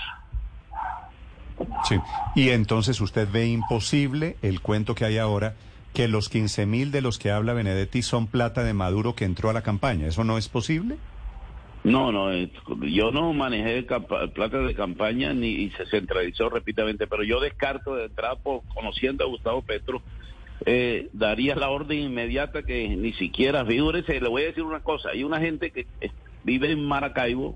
Sí, 1.85 1.95
y 2.35 2.49
entonces 2.49 2.99
usted 2.99 3.27
ve 3.31 3.47
imposible 3.47 4.35
el 4.41 4.61
cuento 4.61 4.93
que 4.93 5.05
hay 5.05 5.17
ahora 5.17 5.55
que 5.97 6.07
los 6.07 6.29
15 6.29 6.67
mil 6.67 6.91
de 6.91 7.01
los 7.01 7.17
que 7.17 7.31
habla 7.31 7.53
Benedetti 7.53 8.03
son 8.03 8.27
plata 8.27 8.63
de 8.63 8.71
Maduro 8.75 9.15
que 9.15 9.25
entró 9.25 9.49
a 9.49 9.53
la 9.53 9.63
campaña. 9.63 10.05
¿Eso 10.05 10.23
no 10.23 10.37
es 10.37 10.47
posible? 10.47 10.97
No, 11.83 12.11
no, 12.11 12.31
yo 12.81 13.11
no 13.11 13.33
manejé 13.33 13.81
plata 13.81 14.59
de 14.59 14.75
campaña 14.75 15.33
ni 15.33 15.71
se 15.71 15.87
centralizó 15.87 16.51
repetidamente, 16.51 17.07
pero 17.07 17.23
yo 17.23 17.39
descarto 17.39 17.95
de 17.95 18.05
entrada, 18.05 18.35
por, 18.35 18.61
conociendo 18.75 19.23
a 19.23 19.27
Gustavo 19.27 19.63
Petro, 19.63 20.03
eh, 20.67 21.09
daría 21.13 21.55
la 21.55 21.71
orden 21.71 21.97
inmediata 21.97 22.61
que 22.61 22.89
ni 22.89 23.13
siquiera, 23.13 23.65
figúrese, 23.65 24.21
le 24.21 24.29
voy 24.29 24.43
a 24.43 24.47
decir 24.47 24.61
una 24.61 24.81
cosa, 24.81 25.09
hay 25.09 25.23
una 25.23 25.39
gente 25.39 25.71
que 25.71 25.87
vive 26.43 26.71
en 26.71 26.85
Maracaibo, 26.85 27.55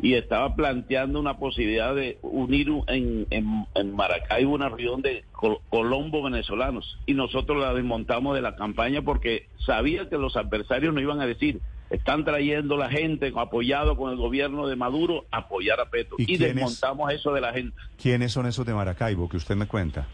y 0.00 0.14
estaba 0.14 0.54
planteando 0.54 1.18
una 1.18 1.38
posibilidad 1.38 1.94
de 1.94 2.18
unir 2.22 2.68
en, 2.86 3.26
en, 3.30 3.94
Maracaibo 3.94 4.52
una 4.52 4.68
región 4.68 5.02
de 5.02 5.24
colombo 5.70 6.22
venezolanos 6.22 6.98
y 7.06 7.14
nosotros 7.14 7.58
la 7.60 7.72
desmontamos 7.72 8.34
de 8.34 8.42
la 8.42 8.56
campaña 8.56 9.02
porque 9.02 9.48
sabía 9.64 10.08
que 10.08 10.18
los 10.18 10.36
adversarios 10.36 10.92
no 10.92 11.00
iban 11.00 11.20
a 11.20 11.26
decir 11.26 11.60
están 11.90 12.24
trayendo 12.24 12.76
la 12.76 12.90
gente 12.90 13.32
apoyado 13.36 13.96
con 13.96 14.10
el 14.10 14.16
gobierno 14.16 14.66
de 14.66 14.76
Maduro 14.76 15.24
a 15.30 15.38
apoyar 15.38 15.80
a 15.80 15.88
Petro 15.88 16.16
y, 16.18 16.36
desmontamos 16.36 17.12
eso 17.12 17.32
de 17.32 17.40
la 17.40 17.52
gente. 17.52 17.76
¿Quiénes 18.00 18.32
son 18.32 18.46
esos 18.46 18.66
de 18.66 18.74
Maracaibo 18.74 19.28
que 19.28 19.36
usted 19.36 19.54
me 19.54 19.66
cuenta? 19.66 20.06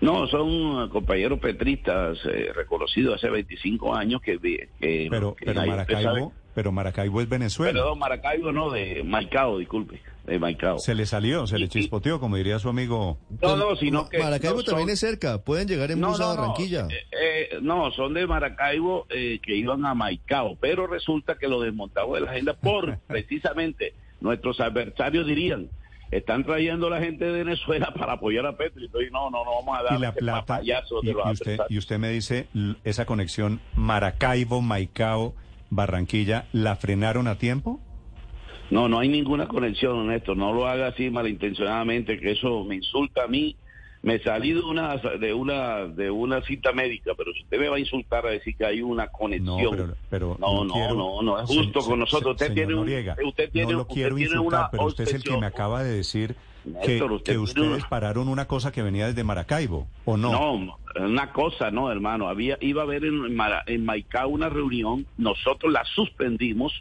No, 0.00 0.26
son 0.26 0.88
compañeros 0.88 1.38
petristas 1.38 2.18
eh, 2.24 2.50
reconocidos 2.52 3.14
hace 3.14 3.30
25 3.30 3.94
años 3.94 4.20
que... 4.20 4.36
que 4.38 5.06
pero, 5.08 5.36
pero 5.38 5.64
Maracaibo, 5.64 6.32
pero 6.54 6.72
Maracaibo 6.72 7.20
es 7.20 7.28
Venezuela. 7.28 7.72
Perdón, 7.72 7.98
Maracaibo 7.98 8.52
no, 8.52 8.70
de 8.70 9.02
Maicao, 9.04 9.58
disculpe, 9.58 10.00
de 10.24 10.38
Maicao. 10.38 10.78
Se 10.78 10.94
le 10.94 11.06
salió, 11.06 11.46
se 11.46 11.58
le 11.58 11.68
chispoteó, 11.68 12.20
como 12.20 12.36
diría 12.36 12.58
su 12.58 12.68
amigo. 12.68 13.18
No, 13.40 13.56
no, 13.56 13.76
sino 13.76 14.08
que... 14.08 14.18
Maracaibo 14.18 14.62
también 14.62 14.90
es 14.90 15.00
cerca, 15.00 15.38
pueden 15.42 15.68
llegar 15.68 15.90
en 15.90 16.00
bus 16.00 16.20
a 16.20 16.34
Barranquilla. 16.34 16.86
Eh, 16.90 17.06
eh, 17.12 17.58
no, 17.62 17.90
son 17.92 18.14
de 18.14 18.26
Maracaibo 18.26 19.06
eh, 19.10 19.40
que 19.42 19.56
iban 19.56 19.84
a 19.86 19.94
Maicao, 19.94 20.56
pero 20.60 20.86
resulta 20.86 21.36
que 21.36 21.48
lo 21.48 21.60
desmontamos 21.60 22.14
de 22.14 22.20
la 22.20 22.30
agenda 22.30 22.54
por, 22.54 22.98
precisamente, 23.06 23.94
nuestros 24.20 24.60
adversarios 24.60 25.26
dirían, 25.26 25.68
están 26.12 26.44
trayendo 26.44 26.88
a 26.88 26.90
la 26.90 27.00
gente 27.00 27.24
de 27.24 27.32
Venezuela 27.32 27.92
para 27.98 28.12
apoyar 28.12 28.46
a 28.46 28.56
Petro. 28.56 28.82
Y 28.82 29.10
no, 29.10 29.30
no, 29.30 29.44
no 29.44 29.54
vamos 29.56 29.78
a 29.78 29.82
dar 29.82 29.98
y 29.98 30.02
la 30.02 30.12
plata. 30.12 30.60
Y, 30.62 30.72
usted, 31.32 31.58
y 31.68 31.78
usted 31.78 31.98
me 31.98 32.10
dice, 32.10 32.46
esa 32.84 33.06
conexión 33.06 33.60
Maracaibo-Maicao 33.76 35.32
Barranquilla, 35.72 36.48
¿la 36.52 36.76
frenaron 36.76 37.26
a 37.26 37.38
tiempo? 37.38 37.80
No, 38.70 38.90
no 38.90 38.98
hay 38.98 39.08
ninguna 39.08 39.48
conexión, 39.48 40.06
Néstor. 40.06 40.36
No 40.36 40.52
lo 40.52 40.66
haga 40.66 40.88
así 40.88 41.08
malintencionadamente, 41.08 42.20
que 42.20 42.32
eso 42.32 42.62
me 42.64 42.76
insulta 42.76 43.24
a 43.24 43.26
mí. 43.26 43.56
Me 44.02 44.18
salí 44.18 44.52
de 44.52 44.60
una 44.60 44.96
de 44.96 45.32
una 45.32 45.86
de 45.86 46.10
una 46.10 46.42
cita 46.42 46.72
médica, 46.72 47.12
pero 47.16 47.32
si 47.32 47.42
usted 47.44 47.58
me 47.58 47.68
va 47.68 47.76
a 47.76 47.78
insultar 47.78 48.26
a 48.26 48.30
decir 48.30 48.54
que 48.54 48.66
hay 48.66 48.82
una 48.82 49.08
conexión. 49.08 49.56
No, 49.56 49.94
pero, 50.10 50.36
no, 50.38 50.64
no, 50.64 50.94
no, 50.94 51.22
no, 51.22 51.40
es 51.40 51.48
justo 51.48 51.80
con 51.80 52.00
nosotros. 52.00 52.32
Usted 52.32 52.52
tiene, 52.52 52.74
usted 52.74 53.50
tiene, 53.50 53.72
no 53.72 53.78
lo 53.78 53.86
quiero 53.86 54.18
insultar, 54.18 54.68
pero 54.70 54.84
usted 54.84 55.04
es 55.04 55.14
el 55.14 55.22
que 55.22 55.38
me 55.38 55.46
acaba 55.46 55.82
de 55.82 55.94
decir 55.94 56.36
que, 56.84 57.38
ustedes 57.38 57.84
pararon 57.84 58.28
una 58.28 58.46
cosa 58.46 58.72
que 58.72 58.82
venía 58.82 59.06
desde 59.06 59.24
Maracaibo, 59.24 59.86
¿o 60.04 60.16
no? 60.16 60.32
No, 60.32 60.78
una 60.96 61.32
cosa, 61.32 61.70
no, 61.70 61.90
hermano. 61.90 62.28
Había, 62.28 62.58
iba 62.60 62.82
a 62.82 62.84
haber 62.84 63.04
en, 63.04 63.36
en 63.66 63.84
Maicao 63.84 64.28
una 64.28 64.48
reunión, 64.48 65.06
nosotros 65.18 65.72
la 65.72 65.84
suspendimos 65.84 66.72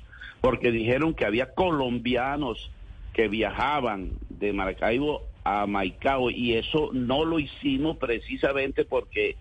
porque 0.42 0.72
dijeron 0.72 1.14
que 1.14 1.26
había 1.26 1.54
colombianos 1.54 2.72
que 3.14 3.28
viajaban 3.28 4.12
de 4.30 4.54
Maracaibo 4.54 5.24
a 5.44 5.66
Maicao 5.66 6.30
y 6.30 6.54
eso 6.54 6.90
no 6.94 7.26
lo 7.26 7.40
hicimos 7.40 7.98
precisamente 7.98 8.86
porque 8.86 9.36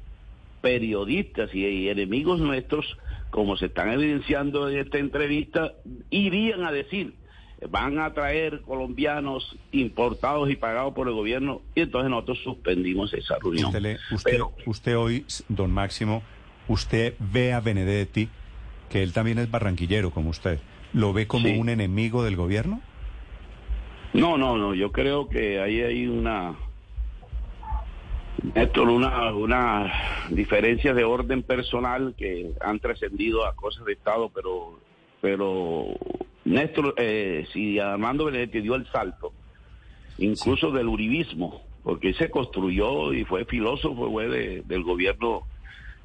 periodistas 0.61 1.55
y 1.55 1.89
enemigos 1.89 2.41
nuestros, 2.41 2.99
como 3.31 3.57
se 3.57 3.67
están 3.67 3.91
evidenciando 3.91 4.69
en 4.69 4.79
esta 4.79 4.99
entrevista, 4.99 5.73
irían 6.11 6.65
a 6.65 6.73
decir 6.73 7.15
van 7.69 7.99
a 7.99 8.13
traer 8.15 8.63
colombianos 8.63 9.57
importados 9.73 10.51
y 10.51 10.57
pagados 10.57 10.95
por 10.95 11.09
el 11.09 11.15
gobierno 11.15 11.61
y 11.75 11.83
entonces 11.83 12.11
nosotros 12.11 12.39
suspendimos 12.43 13.13
esa 13.13 13.39
reunión. 13.39 13.69
Usted, 14.13 14.41
usted, 14.67 14.97
hoy, 14.97 15.27
don 15.49 15.71
Máximo, 15.71 16.23
usted 16.69 17.15
ve 17.19 17.53
a 17.53 17.61
Benedetti, 17.61 18.29
que 18.89 19.03
él 19.03 19.13
también 19.13 19.39
es 19.39 19.51
barranquillero 19.51 20.11
como 20.11 20.31
usted, 20.31 20.59
¿lo 20.93 21.13
ve 21.13 21.27
como 21.27 21.51
un 21.51 21.69
enemigo 21.69 22.25
del 22.25 22.37
gobierno? 22.37 22.81
No, 24.13 24.39
no, 24.39 24.57
no, 24.57 24.75
yo 24.75 24.91
creo 24.91 25.29
que 25.29 25.61
ahí 25.61 25.83
hay 25.83 26.07
una... 26.07 26.55
Néstor, 28.55 28.89
una, 28.89 29.35
una 29.35 29.93
diferencia 30.31 30.95
de 30.95 31.05
orden 31.05 31.43
personal 31.43 32.15
que 32.17 32.53
han 32.63 32.81
trascendido 32.81 33.45
a 33.45 33.55
cosas 33.55 33.85
de 33.85 33.93
Estado, 33.93 34.31
pero, 34.35 34.81
pero 35.21 35.89
Néstor, 36.51 36.95
eh, 36.99 37.47
si 37.53 37.79
Armando 37.79 38.25
Benedetti 38.27 38.61
dio 38.61 38.75
el 38.75 38.87
salto, 38.91 39.33
incluso 40.19 40.71
del 40.71 40.89
uribismo, 40.89 41.63
porque 41.83 42.13
se 42.15 42.31
construyó 42.31 43.13
y 43.13 43.25
fue 43.25 43.45
filósofo 43.45 44.11
fue 44.11 44.29
del 44.29 44.83
gobierno 44.83 45.43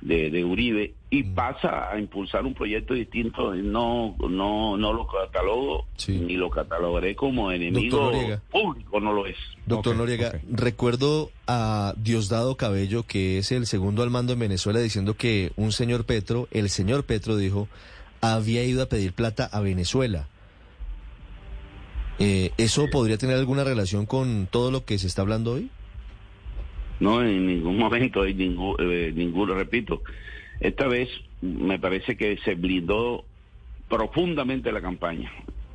de, 0.02 0.30
de 0.30 0.46
Uribe 0.46 0.94
y 1.10 1.24
pasa 1.24 1.90
a 1.92 1.98
impulsar 1.98 2.46
un 2.46 2.54
proyecto 2.54 2.94
distinto, 2.94 3.56
no 3.56 4.16
no 4.30 4.78
no 4.78 4.94
lo 4.94 5.08
catalogo 5.08 5.88
Sí. 5.96 6.20
ni 6.20 6.36
lo 6.36 6.50
catalogaré 6.50 7.16
como 7.16 7.52
enemigo 7.52 8.12
público, 8.52 9.00
no 9.00 9.14
lo 9.14 9.26
es. 9.26 9.38
Doctor 9.66 9.96
Noriega, 9.96 10.40
recuerdo 10.52 11.32
a 11.48 11.94
Diosdado 11.98 12.56
Cabello, 12.56 13.04
que 13.04 13.40
es 13.40 13.52
el 13.52 13.66
segundo 13.66 14.04
al 14.04 14.12
mando 14.12 14.34
en 14.34 14.40
Venezuela, 14.40 14.80
diciendo 14.80 15.16
que 15.16 15.52
un 15.56 15.72
señor 15.72 16.06
Petro, 16.06 16.48
el 16.52 16.70
señor 16.70 17.06
Petro 17.06 17.36
dijo, 17.36 17.68
había 18.22 18.64
ido 18.64 18.84
a 18.84 18.88
pedir 18.88 19.14
plata 19.14 19.50
a 19.52 19.60
Venezuela. 19.60 20.28
Eh, 22.20 22.52
¿Eso 22.58 22.88
podría 22.92 23.18
tener 23.18 23.36
alguna 23.38 23.64
relación 23.64 24.06
con 24.06 24.48
todo 24.50 24.72
lo 24.72 24.86
que 24.86 24.98
se 24.98 25.08
está 25.08 25.22
hablando 25.22 25.54
hoy? 25.54 25.70
No, 27.00 27.22
en 27.22 27.46
ningún 27.48 27.78
momento 27.80 28.22
hay 28.22 28.34
ningún, 28.34 28.76
eh, 28.80 29.12
ninguno, 29.14 29.54
repito. 29.54 30.02
Esta 30.60 30.88
vez 30.88 31.10
me 31.42 31.78
parece 31.80 32.16
que 32.16 32.38
se 32.38 32.56
blindó 32.56 33.26
profundamente 33.90 34.72
la 34.72 34.82
campaña. 34.82 35.32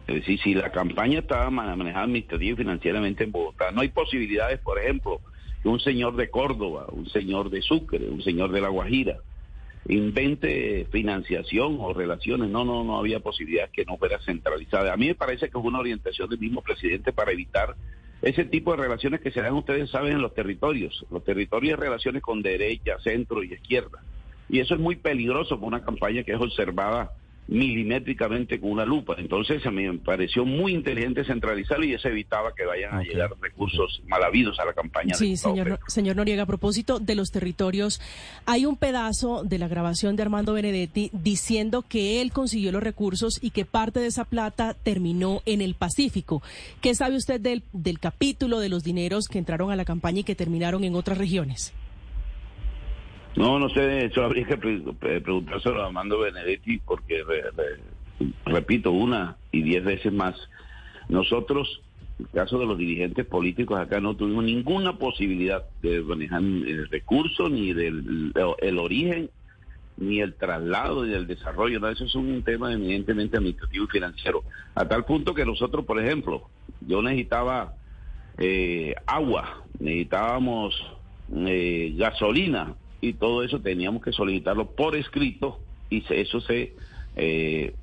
Es 0.07 0.17
decir, 0.17 0.41
si 0.43 0.55
la 0.55 0.73
campaña 0.73 1.21
estaba 1.21 1.51
ma- 1.51 1.77
manejada 1.77 2.05
administrativa 2.05 2.55
y 2.55 2.57
financieramente 2.57 3.25
en 3.25 3.33
Bogotá, 3.33 3.71
no 3.71 3.83
hay 3.83 3.89
posibilidades, 3.89 4.59
por 4.61 4.79
ejemplo, 4.79 5.21
que 5.63 5.69
un 5.69 5.79
señor 5.79 6.17
de 6.17 6.31
Córdoba, 6.31 6.87
un 6.91 7.09
señor 7.11 7.51
de 7.51 7.63
Sucre, 7.63 8.09
un 8.09 8.23
señor 8.23 8.51
de 8.51 8.61
La 8.63 8.69
Guajira, 8.71 9.19
invente 9.89 10.87
financiación 10.91 11.79
o 11.81 11.93
relaciones. 11.93 12.51
No, 12.51 12.65
no, 12.65 12.85
no 12.85 12.99
había 12.99 13.21
posibilidad 13.21 13.71
que 13.71 13.85
no 13.85 13.97
fuera 13.97 14.21
centralizada. 14.21 14.93
A 14.93 14.97
mí 14.97 15.07
me 15.09 15.15
parece 15.15 15.49
que 15.49 15.59
es 15.59 15.65
una 15.65 15.81
orientación 15.81 16.29
del 16.29 16.39
mismo 16.39 16.63
presidente 16.63 17.13
para 17.13 17.33
evitar 17.33 17.75
ese 18.23 18.45
tipo 18.45 18.73
de 18.73 18.83
relaciones 18.83 19.21
que 19.21 19.31
se 19.31 19.41
dan, 19.41 19.55
ustedes 19.55 19.91
saben, 19.91 20.13
en 20.13 20.23
los 20.23 20.35
territorios. 20.35 21.07
Los 21.11 21.25
territorios 21.25 21.79
de 21.79 21.85
relaciones 21.85 22.23
con 22.23 22.43
derecha, 22.43 22.99
centro 23.03 23.43
y 23.43 23.55
izquierda. 23.55 24.03
Y 24.49 24.61
eso 24.61 24.75
es 24.75 24.81
muy 24.81 24.97
peligroso 24.97 25.59
por 25.59 25.69
una 25.69 25.85
campaña 25.85 26.23
que 26.23 26.33
es 26.33 26.41
observada 26.41 27.13
milimétricamente 27.51 28.61
con 28.61 28.71
una 28.71 28.85
lupa. 28.87 29.17
Entonces 29.19 29.67
a 29.67 29.71
mí 29.71 29.83
me 29.83 29.99
pareció 29.99 30.45
muy 30.45 30.73
inteligente 30.73 31.25
centralizarlo 31.25 31.85
y 31.85 31.95
eso 31.95 32.09
evitaba 32.09 32.55
que 32.55 32.65
vayan 32.65 32.95
a 32.95 33.03
llegar 33.03 33.31
recursos 33.41 34.01
mal 34.07 34.23
habidos 34.23 34.59
a 34.61 34.65
la 34.65 34.73
campaña. 34.73 35.15
Sí, 35.15 35.31
de 35.31 35.37
señor, 35.37 35.81
señor 35.89 36.17
Noriega, 36.17 36.45
a 36.45 36.47
propósito 36.47 37.01
de 37.01 37.17
los 37.17 37.31
territorios, 37.31 38.01
hay 38.47 38.67
un 38.67 38.77
pedazo 38.77 39.43
de 39.43 39.59
la 39.59 39.67
grabación 39.67 40.15
de 40.15 40.23
Armando 40.23 40.53
Benedetti 40.53 41.11
diciendo 41.13 41.85
que 41.87 42.23
él 42.23 42.31
consiguió 42.33 42.71
los 42.71 42.85
recursos 42.85 43.41
y 43.43 43.51
que 43.51 43.65
parte 43.65 43.99
de 43.99 44.07
esa 44.07 44.25
plata 44.25 44.75
terminó 44.75 45.43
en 45.45 45.61
el 45.61 45.75
Pacífico. 45.75 46.43
¿Qué 46.81 46.95
sabe 46.95 47.17
usted 47.17 47.41
del, 47.41 47.65
del 47.73 47.99
capítulo 47.99 48.61
de 48.61 48.69
los 48.69 48.85
dineros 48.85 49.27
que 49.27 49.39
entraron 49.39 49.73
a 49.73 49.77
la 49.77 49.85
campaña 49.85 50.21
y 50.21 50.25
que 50.25 50.37
terminaron 50.37 50.85
en 50.85 50.95
otras 50.95 51.19
regiones? 51.19 51.73
No, 53.37 53.59
no 53.59 53.69
sé, 53.71 54.07
eso 54.07 54.25
habría 54.25 54.45
que 54.47 54.57
pre- 54.57 54.81
pre- 54.99 55.21
preguntárselo 55.21 55.83
a 55.83 55.87
Armando 55.87 56.19
Benedetti 56.19 56.79
porque, 56.79 57.23
re- 57.25 57.51
re- 57.57 57.81
repito, 58.45 58.91
una 58.91 59.37
y 59.53 59.63
diez 59.63 59.85
veces 59.85 60.13
más, 60.13 60.35
nosotros, 61.09 61.81
en 62.19 62.25
el 62.27 62.31
caso 62.33 62.59
de 62.59 62.67
los 62.67 62.77
dirigentes 62.77 63.25
políticos 63.27 63.79
acá, 63.79 64.01
no 64.01 64.17
tuvimos 64.17 64.45
ninguna 64.45 64.99
posibilidad 64.99 65.65
de 65.81 66.01
manejar 66.03 66.43
el 66.43 66.89
recurso, 66.89 67.49
ni 67.49 67.73
del 67.73 68.33
el 68.61 68.79
origen, 68.79 69.31
ni 69.97 70.21
el 70.21 70.35
traslado, 70.35 71.05
ni 71.05 71.15
el 71.15 71.27
desarrollo. 71.27 71.79
¿no? 71.79 71.89
Eso 71.89 72.05
es 72.05 72.15
un 72.15 72.43
tema 72.43 72.73
eminentemente 72.73 73.37
administrativo 73.37 73.85
y 73.85 73.89
financiero. 73.89 74.45
A 74.75 74.87
tal 74.89 75.05
punto 75.05 75.35
que 75.35 75.45
nosotros, 75.45 75.85
por 75.85 76.01
ejemplo, 76.01 76.49
yo 76.81 77.01
necesitaba 77.03 77.75
eh, 78.39 78.95
agua, 79.07 79.63
necesitábamos 79.79 80.75
eh, 81.35 81.95
gasolina 81.97 82.75
y 83.01 83.15
todo 83.15 83.43
eso 83.43 83.61
teníamos 83.61 84.03
que 84.03 84.13
solicitarlo 84.13 84.71
por 84.71 84.97
escrito 84.97 85.61
y 85.89 86.03
se- 86.03 86.21
eso 86.21 86.41
se 86.41 86.75
eh, 87.17 87.75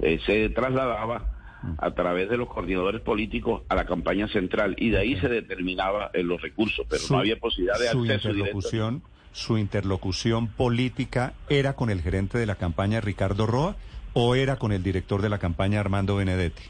eh, 0.00 0.20
se 0.26 0.48
trasladaba 0.50 1.30
a 1.78 1.90
través 1.92 2.28
de 2.28 2.36
los 2.36 2.48
coordinadores 2.48 3.00
políticos 3.00 3.62
a 3.70 3.74
la 3.74 3.86
campaña 3.86 4.28
central 4.28 4.74
y 4.78 4.90
de 4.90 4.98
ahí 4.98 5.16
se 5.18 5.28
determinaba 5.28 6.10
eh, 6.12 6.22
los 6.22 6.42
recursos, 6.42 6.84
pero 6.88 7.00
Su- 7.02 7.14
no 7.14 7.20
había 7.20 7.36
posibilidad 7.36 7.78
de 7.78 7.88
su 7.88 8.00
acceso 8.00 8.28
directo. 8.28 8.38
interlocución, 8.58 9.02
su 9.32 9.56
interlocución 9.58 10.46
política 10.48 11.32
era 11.48 11.72
con 11.74 11.88
el 11.90 12.02
gerente 12.02 12.36
de 12.38 12.46
la 12.46 12.56
campaña 12.56 13.00
Ricardo 13.00 13.46
Roa 13.46 13.76
o 14.12 14.34
era 14.34 14.56
con 14.56 14.72
el 14.72 14.82
director 14.82 15.22
de 15.22 15.28
la 15.30 15.38
campaña 15.38 15.80
Armando 15.80 16.16
Benedetti. 16.16 16.62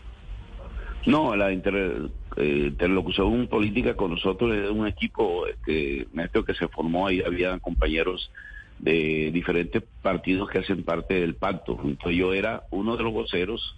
No, 1.07 1.37
la 1.37 1.53
inter- 1.53 2.11
eh, 2.37 2.65
interlocución 2.69 3.47
política 3.49 3.95
con 3.95 4.13
nosotros 4.13 4.55
es 4.57 4.71
un 4.71 4.87
equipo 4.87 5.47
este, 5.47 6.07
que 6.47 6.55
se 6.55 6.69
formó 6.69 7.07
ahí, 7.07 7.23
había 7.25 7.59
compañeros 7.59 8.31
de 8.79 9.31
diferentes 9.33 9.83
partidos 10.03 10.49
que 10.49 10.59
hacen 10.59 10.83
parte 10.83 11.15
del 11.21 11.35
pacto. 11.37 11.79
Entonces 11.85 12.19
yo 12.19 12.33
era 12.33 12.65
uno 12.71 12.97
de 12.97 13.03
los 13.03 13.13
voceros 13.13 13.77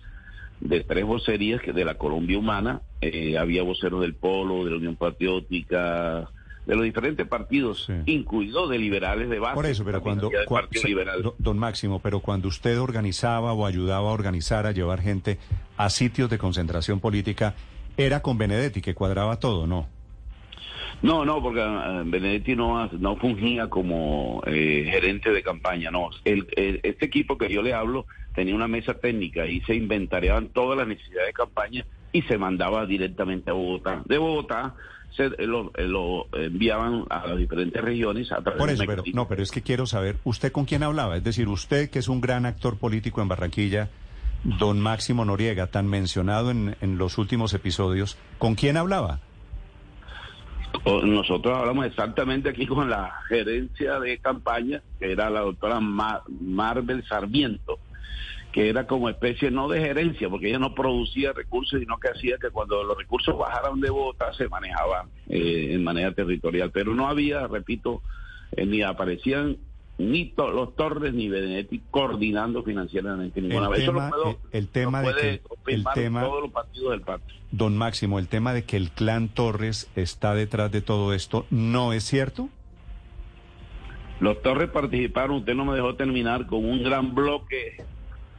de 0.61 0.85
tres 0.85 1.05
vocerías 1.05 1.61
que 1.61 1.73
de 1.73 1.85
la 1.85 1.97
Colombia 1.97 2.39
Humana, 2.39 2.81
eh, 3.01 3.37
había 3.37 3.63
voceros 3.63 4.01
del 4.01 4.15
Polo, 4.15 4.65
de 4.65 4.71
la 4.71 4.77
Unión 4.77 4.97
Patriótica, 4.97 6.31
de 6.67 6.75
los 6.75 6.85
diferentes 6.85 7.27
partidos, 7.27 7.85
Sí. 7.87 7.93
incluidos 8.07 8.69
de 8.71 8.79
liberales 8.79 9.29
de 9.31 9.39
base. 9.39 9.55
Por 9.55 9.67
eso, 9.67 9.85
pero 9.85 10.03
cuando, 10.03 10.31
don 11.39 11.59
Máximo, 11.59 12.01
pero 12.01 12.21
cuando 12.21 12.49
usted 12.49 12.79
organizaba 12.81 13.53
o 13.53 13.65
ayudaba 13.67 14.09
a 14.11 14.13
organizar, 14.13 14.67
a 14.67 14.73
llevar 14.73 15.01
gente 15.01 15.39
a 15.77 15.89
sitios 15.91 16.29
de 16.29 16.39
concentración 16.39 17.01
política, 17.01 17.55
era 17.97 18.21
con 18.21 18.37
Benedetti 18.37 18.83
que 18.83 18.95
cuadraba 18.95 19.39
todo, 19.39 19.67
¿no? 19.67 19.89
No, 21.03 21.25
no, 21.25 21.43
porque 21.43 21.61
eh, 21.61 22.03
Benedetti 22.07 22.57
no, 22.57 22.87
no 22.99 23.17
fungía 23.17 23.69
como 23.69 24.43
eh, 24.47 24.89
gerente 24.91 25.31
de 25.31 25.43
campaña, 25.43 25.91
no. 25.91 26.09
El, 26.25 26.47
el- 26.57 26.81
este 26.83 27.05
equipo 27.07 27.37
que 27.37 27.49
yo 27.51 27.63
le 27.63 27.75
hablo 27.75 28.07
tenía 28.35 28.55
una 28.55 28.67
mesa 28.69 28.95
técnica 28.95 29.47
y 29.47 29.61
se 29.63 29.75
inventariaban 29.75 30.49
todas 30.49 30.77
las 30.79 30.89
necesidades 30.89 31.29
de 31.29 31.33
campaña 31.33 31.87
y 32.13 32.23
se 32.23 32.39
mandaba 32.39 32.87
directamente 32.87 33.51
a 33.51 33.55
Bogotá. 33.55 34.03
De 34.07 34.17
Bogotá 34.19 34.75
se 35.17 35.25
eh, 35.27 35.47
lo, 35.47 35.73
eh, 35.77 35.89
lo 35.89 36.27
enviaban 36.33 37.05
a 37.11 37.27
las 37.27 37.39
diferentes 37.39 37.83
regiones 37.83 38.31
a 38.33 38.43
través 38.43 38.59
Por 38.59 38.69
de 38.69 38.75
eso, 38.75 38.83
un 38.83 38.89
pero 38.89 39.03
no, 39.15 39.27
pero 39.29 39.43
es 39.43 39.51
que 39.51 39.63
quiero 39.63 39.87
saber, 39.87 40.17
¿usted 40.25 40.53
con 40.53 40.65
quién 40.67 40.83
hablaba? 40.83 41.17
Es 41.17 41.25
decir, 41.25 41.49
usted 41.49 41.91
que 41.91 41.99
es 41.99 42.09
un 42.09 42.21
gran 42.21 42.47
actor 42.47 42.79
político 42.79 43.23
en 43.23 43.29
Barranquilla, 43.29 43.89
don 44.45 44.79
Máximo 44.81 45.25
Noriega, 45.25 45.69
tan 45.69 45.87
mencionado 45.89 46.51
en, 46.51 46.77
en 46.81 46.99
los 46.99 47.19
últimos 47.19 47.53
episodios, 47.55 48.17
¿con 48.39 48.55
quién 48.55 48.77
hablaba? 48.77 49.21
Nosotros 50.85 51.57
hablamos 51.57 51.87
exactamente 51.87 52.51
aquí 52.51 52.67
con 52.67 52.89
la 52.91 53.11
gerencia 53.29 53.99
de 53.99 54.19
campaña, 54.19 54.83
que 54.99 55.11
era 55.11 55.31
la 55.31 55.41
doctora 55.41 55.81
Ma- 55.81 56.23
Marvel 56.29 57.03
Sarmiento, 57.09 57.79
que 58.57 58.71
era 58.71 58.87
como 58.87 59.11
especie 59.11 59.51
no 59.51 59.69
de 59.69 59.81
gerencia, 59.81 60.31
porque 60.31 60.49
ella 60.49 60.59
no 60.59 60.75
producía 60.75 61.35
recursos, 61.35 61.79
sino 61.79 61.99
que 61.99 62.09
hacía 62.09 62.39
que 62.41 62.49
cuando 62.49 62.83
los 62.85 62.97
recursos 62.97 63.37
bajaran 63.37 63.81
de 63.83 63.91
Bogotá 63.91 64.33
se 64.33 64.49
manejaban 64.49 65.11
eh, 65.29 65.75
en 65.75 65.85
manera 65.85 66.13
territorial. 66.13 66.71
Pero 66.71 66.95
no 66.95 67.07
había, 67.07 67.47
repito, 67.49 68.01
eh, 68.53 68.65
ni 68.65 68.81
aparecían 68.81 69.59
ni 69.99 70.31
to- 70.31 70.51
los 70.53 70.75
Torres 70.75 71.13
ni 71.13 71.29
Benedetti 71.29 71.83
coordinando 71.91 72.63
financieramente 72.63 73.43
ninguna 73.43 73.67
El 73.67 73.73
vez. 73.73 73.81
Eso 73.83 73.93
tema- 73.93 74.07
lo 74.09 74.11
puedo- 74.23 74.31
eh, 74.31 74.39
el 74.53 74.69
tema 74.69 75.03
lo 75.03 75.09
de 75.09 75.13
puede 75.13 75.41
que- 75.67 75.73
el 75.75 75.85
tema- 75.93 76.23
todos 76.25 76.43
los 76.45 76.53
partidos 76.53 76.91
del 76.93 77.01
pacto. 77.03 77.35
Don 77.51 77.77
Máximo, 77.77 78.19
el 78.19 78.29
tema 78.29 78.55
de 78.55 78.65
que 78.65 78.79
el 78.79 78.91
clan 78.91 79.29
Torres 79.29 79.91
está 79.97 80.35
detrás 80.35 80.73
de 80.73 80.81
todo 80.81 81.13
esto, 81.13 81.45
¿no 81.51 81.93
es 81.93 82.05
cierto? 82.05 82.49
Los 84.21 84.41
Torres 84.41 84.71
participaron, 84.71 85.37
usted 85.37 85.55
no 85.55 85.67
me 85.67 85.75
dejó 85.75 85.95
terminar, 85.95 86.47
con 86.47 86.65
un 86.65 86.83
gran 86.83 87.15
bloque 87.15 87.85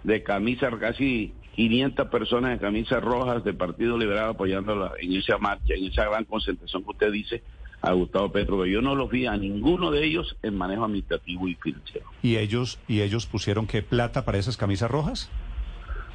de 0.07 0.23
camisas, 0.23 0.73
casi 0.79 1.33
500 1.55 2.07
personas 2.07 2.51
de 2.51 2.59
camisas 2.59 3.03
rojas 3.03 3.43
del 3.43 3.57
Partido 3.57 3.97
Liberal 3.97 4.29
apoyándola 4.29 4.93
en 4.99 5.13
esa 5.13 5.37
marcha, 5.37 5.73
en 5.73 5.85
esa 5.85 6.05
gran 6.05 6.23
concentración 6.23 6.83
que 6.83 6.91
usted 6.91 7.11
dice 7.11 7.43
a 7.81 7.91
Gustavo 7.91 8.31
Petro. 8.31 8.55
Pero 8.57 8.65
yo 8.67 8.81
no 8.81 8.95
los 8.95 9.09
vi 9.09 9.25
a 9.25 9.35
ninguno 9.35 9.91
de 9.91 10.05
ellos 10.05 10.37
en 10.43 10.55
manejo 10.57 10.85
administrativo 10.85 11.47
y 11.49 11.55
financiero. 11.55 12.07
¿Y 12.23 12.37
ellos, 12.37 12.79
y 12.87 13.01
ellos 13.01 13.25
pusieron 13.25 13.67
qué 13.67 13.81
plata 13.83 14.23
para 14.23 14.37
esas 14.37 14.55
camisas 14.55 14.89
rojas? 14.89 15.29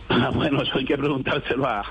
bueno, 0.34 0.62
eso 0.62 0.72
hay 0.78 0.84
que 0.86 0.96
preguntárselo 0.96 1.66
a, 1.66 1.84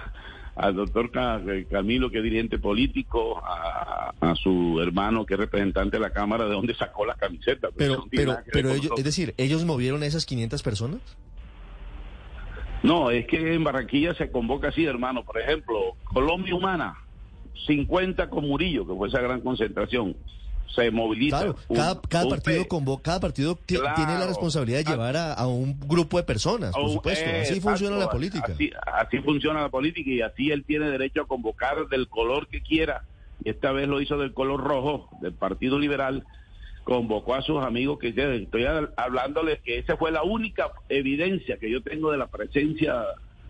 al 0.56 0.76
doctor 0.76 1.12
Ca- 1.12 1.42
Camilo, 1.70 2.10
que 2.10 2.18
es 2.18 2.24
dirigente 2.24 2.58
político, 2.58 3.38
a, 3.46 4.12
a 4.22 4.36
su 4.36 4.80
hermano, 4.82 5.26
que 5.26 5.36
es 5.36 5.40
representante 5.40 5.98
de 5.98 6.02
la 6.02 6.10
Cámara, 6.10 6.46
de 6.46 6.52
dónde 6.54 6.74
sacó 6.74 7.06
la 7.06 7.14
camiseta. 7.16 7.70
Pero, 7.76 8.06
pero, 8.10 8.38
pero 8.52 8.72
ellos, 8.72 8.92
es 8.98 9.04
decir, 9.04 9.36
¿ellos 9.38 9.66
movieron 9.66 10.02
a 10.02 10.08
esas 10.08 10.26
500 10.26 10.64
personas? 10.64 11.00
No, 12.84 13.12
es 13.12 13.28
que 13.28 13.54
en 13.54 13.63
Barranquilla 13.63 14.13
se 14.15 14.32
convoca 14.32 14.70
así, 14.70 14.86
hermano. 14.86 15.24
Por 15.24 15.39
ejemplo, 15.39 15.96
Colombia 16.06 16.56
Humana, 16.56 16.98
50 17.67 18.30
con 18.30 18.48
Murillo, 18.48 18.88
que 18.88 18.94
fue 18.96 19.08
esa 19.08 19.22
gran 19.22 19.41
concentración. 19.41 20.15
Se 20.74 20.89
moviliza. 20.89 21.38
Claro, 21.38 21.56
un- 21.67 21.76
cada, 21.76 22.02
cada 22.02 22.24
un 22.24 22.30
partido 22.32 22.63
P- 22.63 22.70
convo- 22.70 23.02
cada 23.02 23.20
partido 23.20 23.60
Claro. 23.65 23.94
tiene 23.96 24.17
la 24.17 24.26
responsabilidad 24.26 24.80
de 24.80 24.86
Ah. 24.88 24.91
llevar 24.91 25.17
a, 25.17 25.34
a 25.34 25.46
un 25.48 25.78
grupo 25.82 26.15
de 26.17 26.24
personas, 26.24 26.72
por 26.72 26.89
supuesto. 26.89 27.26
eh, 27.30 27.41
Así 27.41 27.54
exacto, 27.56 27.70
funciona 27.70 27.98
la 27.98 28.10
política. 28.10 28.54
Así, 28.54 28.72
así 28.94 29.17
funciona 29.20 29.62
la 29.62 29.70
política 29.70 30.10
y 30.10 30.22
así 30.22 30.50
él 30.50 30.63
tiene 30.65 30.89
derecho 30.89 31.24
a 31.24 31.28
convocar 31.28 31.88
del 31.89 32.08
color 32.08 32.48
que 32.48 32.62
quiera. 32.62 33.04
Esta 33.44 33.74
vez 33.74 33.89
lo 33.89 34.00
hizo 34.00 34.17
del 34.17 34.34
color 34.34 34.62
rojo, 34.63 35.10
del 35.22 35.34
Partido 35.34 35.78
Liberal, 35.78 36.24
convocó 36.84 37.36
a 37.36 37.41
sus 37.41 37.63
amigos 37.63 38.00
que 38.00 38.10
estoy 38.10 38.65
hablándoles 38.98 39.62
que 39.62 39.78
esa 39.78 39.98
fue 39.98 40.12
la 40.12 40.24
única 40.24 40.72
evidencia 40.89 41.58
que 41.58 41.70
yo 41.70 41.82
tengo 41.82 42.12
de 42.12 42.17
la 42.17 42.28
presencia 42.28 43.04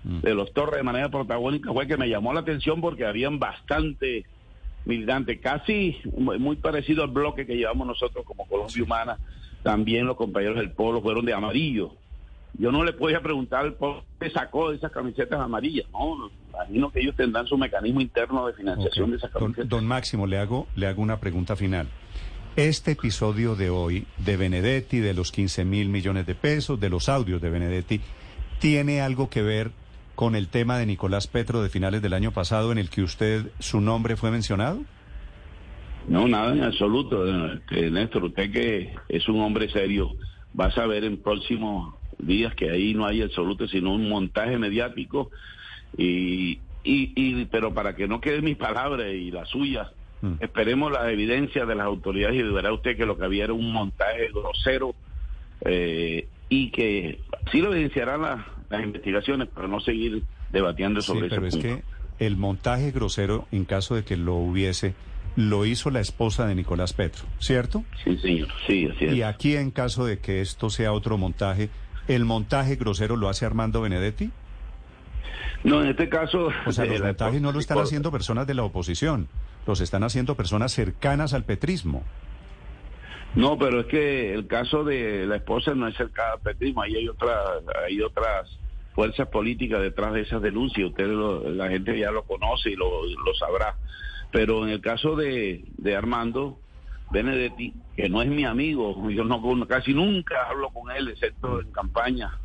mm. 0.04 0.20
de 0.20 0.36
los 0.36 0.52
Torres 0.54 0.78
de 0.78 0.84
manera 0.84 1.10
protagónica 1.10 1.72
fue 1.72 1.88
que 1.88 1.98
me 1.98 2.10
llamó 2.10 2.34
la 2.34 2.41
atención 2.41 2.82
porque 2.82 3.06
habían 3.06 3.39
bastante 3.39 4.26
militantes, 4.86 5.39
casi 5.39 5.98
muy 6.17 6.56
parecido 6.56 7.04
al 7.04 7.10
bloque 7.10 7.46
que 7.46 7.56
llevamos 7.56 7.88
nosotros 7.88 8.26
como 8.26 8.46
Colombia 8.46 8.84
Humana. 8.84 9.17
También 9.63 10.08
los 10.08 10.17
compañeros 10.17 10.58
del 10.58 10.72
Polo 10.72 11.02
fueron 11.02 11.26
de 11.26 11.34
amarillo. 11.34 11.94
Yo 12.58 12.72
no 12.72 12.84
le 12.84 12.94
podía 12.94 13.22
preguntar 13.22 13.74
por 13.76 14.04
qué 14.20 14.30
sacó 14.30 14.72
esas 14.72 14.91
camisetas 14.91 15.39
amarillas, 15.39 15.86
¿no? 15.91 16.30
Imagino 16.50 16.91
que 16.91 17.00
ellos 17.00 17.15
tendrán 17.15 17.48
su 17.48 17.58
mecanismo 17.58 18.02
interno 18.02 18.46
de 18.48 18.54
financiación 18.54 19.12
de 19.12 19.17
esas 19.17 19.32
camisetas. 19.32 19.70
Don, 19.70 19.82
don 19.82 19.88
Máximo, 19.88 20.28
le 20.28 20.38
hago, 20.38 20.67
le 20.76 20.88
hago 20.88 21.02
una 21.02 21.20
pregunta 21.20 21.56
final. 21.56 21.88
Este 22.58 22.92
episodio 22.92 23.56
de 23.56 23.70
hoy 23.70 24.06
de 24.18 24.36
Benedetti, 24.36 25.00
de 25.00 25.14
los 25.14 25.32
15 25.32 25.64
mil 25.64 25.88
millones 25.88 26.26
de 26.26 26.36
pesos, 26.36 26.78
de 26.82 26.90
los 26.90 27.08
audios 27.08 27.42
de 27.42 27.50
Benedetti, 27.50 28.02
¿tiene 28.60 29.00
algo 29.00 29.30
que 29.30 29.42
ver 29.42 29.72
con 30.16 30.36
el 30.36 30.50
tema 30.50 30.78
de 30.78 30.86
Nicolás 30.86 31.28
Petro 31.28 31.64
de 31.64 31.70
finales 31.70 32.02
del 32.02 32.12
año 32.12 32.32
pasado 32.32 32.74
en 32.74 32.78
el 32.78 32.90
que 32.90 33.04
usted, 33.04 33.52
su 33.60 33.80
nombre 33.80 34.18
fue 34.18 34.32
mencionado? 34.32 34.82
No, 36.10 36.28
nada 36.28 36.52
en 36.52 36.64
absoluto. 36.64 37.24
Néstor, 37.72 38.26
usted 38.26 38.52
que 38.52 38.96
es 39.08 39.30
un 39.30 39.40
hombre 39.40 39.70
serio, 39.72 40.12
va 40.60 40.66
a 40.66 40.72
saber 40.72 41.06
en 41.06 41.22
próximos 41.22 41.96
días 42.18 42.54
que 42.54 42.70
ahí 42.70 42.94
no 42.94 43.06
hay 43.06 43.22
absoluto, 43.22 43.66
sino 43.70 43.94
un 43.94 44.10
montaje 44.10 44.58
mediático. 44.58 45.32
Y, 45.98 46.60
y, 46.84 47.14
y 47.16 47.46
pero 47.46 47.74
para 47.74 47.96
que 47.96 48.10
no 48.10 48.20
quede 48.20 48.42
mi 48.42 48.56
palabra 48.56 49.10
y 49.10 49.32
la 49.32 49.46
suya, 49.46 49.94
Mm. 50.22 50.34
Esperemos 50.40 50.92
la 50.92 51.12
evidencia 51.12 51.66
de 51.66 51.76
las 51.76 51.86
autoridades 51.86 52.36
y 52.36 52.44
verá 52.44 52.72
usted 52.72 52.96
que 52.96 53.06
lo 53.06 53.18
que 53.18 53.26
había 53.26 53.46
era 53.46 53.54
un 53.54 53.72
montaje 53.74 54.30
grosero 54.32 54.94
eh, 55.62 56.28
y 56.50 56.70
que 56.72 57.20
sí 57.52 57.62
lo 57.62 57.74
evidenciarán 57.74 58.44
las 58.70 58.84
investigaciones, 58.84 59.48
para 59.50 59.68
no 59.68 59.80
seguir 59.80 60.24
debatiendo 60.52 61.02
sobre 61.02 61.30
sí, 61.30 61.36
pero 61.36 61.48
es 61.48 61.58
que 61.58 61.84
el 62.20 62.38
montaje 62.38 62.92
grosero, 62.92 63.48
en 63.52 63.66
caso 63.66 63.96
de 63.96 64.04
que 64.04 64.18
lo 64.18 64.36
hubiese, 64.36 64.94
lo 65.36 65.66
hizo 65.66 65.90
la 65.90 66.02
esposa 66.02 66.46
de 66.46 66.56
Nicolás 66.56 66.94
Petro, 66.94 67.24
¿cierto? 67.40 67.84
Sí, 68.04 68.18
señor, 68.18 68.50
sí, 68.68 68.88
así 68.94 69.06
es. 69.06 69.14
Y 69.14 69.24
aquí, 69.24 69.56
en 69.56 69.72
caso 69.72 70.06
de 70.06 70.20
que 70.20 70.42
esto 70.42 70.70
sea 70.70 70.94
otro 70.94 71.18
montaje, 71.18 71.70
¿el 72.08 72.26
montaje 72.26 72.76
grosero 72.76 73.16
lo 73.16 73.30
hace 73.30 73.46
Armando 73.46 73.82
Benedetti? 73.82 74.30
No, 75.64 75.82
en 75.82 75.90
este 75.90 76.10
caso... 76.10 76.50
O 76.66 76.72
sea, 76.72 76.86
los 76.86 77.02
montajes 77.02 77.42
no 77.42 77.52
lo 77.52 77.60
están 77.60 77.80
haciendo 77.80 78.12
personas 78.12 78.46
de 78.46 78.54
la 78.54 78.64
oposición 78.64 79.28
los 79.65 79.82
están 79.82 80.04
haciendo 80.04 80.36
personas 80.36 80.71
cercanas 80.71 81.34
al 81.34 81.43
petrismo. 81.43 82.04
No, 83.36 83.58
pero 83.58 83.82
es 83.82 83.86
que 83.86 84.34
el 84.34 84.47
caso 84.47 84.84
de 84.84 85.26
la 85.26 85.38
esposa 85.38 85.74
no 85.74 85.88
es 85.88 85.95
cercana 85.95 86.34
al 86.34 86.41
petrismo, 86.41 86.82
ahí 86.82 86.95
hay, 86.95 87.08
otra, 87.08 87.43
hay 87.88 88.02
otras 88.02 88.60
fuerzas 88.93 89.30
políticas 89.30 89.82
detrás 89.82 90.13
de 90.13 90.21
esas 90.21 90.41
denuncias, 90.41 90.89
usted 90.89 91.08
la 91.08 91.69
gente 91.69 91.97
ya 91.97 92.12
lo 92.12 92.24
conoce 92.24 92.71
y 92.71 92.76
lo, 92.76 92.89
sabrá. 93.39 93.78
Pero 94.32 94.65
en 94.65 94.71
el 94.71 94.82
caso 94.82 95.15
de, 95.15 95.63
de 95.78 95.95
Armando 95.95 96.58
Benedetti, 97.10 97.74
que 97.95 98.10
no 98.10 98.21
es 98.21 98.28
mi 98.28 98.43
amigo, 98.43 99.10
yo 99.10 99.24
no 99.24 99.67
casi 99.67 99.93
nunca 99.93 100.36
hablo 100.50 100.69
con 100.69 100.91
él, 100.91 101.08
excepto 101.10 101.62
en 101.62 101.71
campaña, 101.71 102.38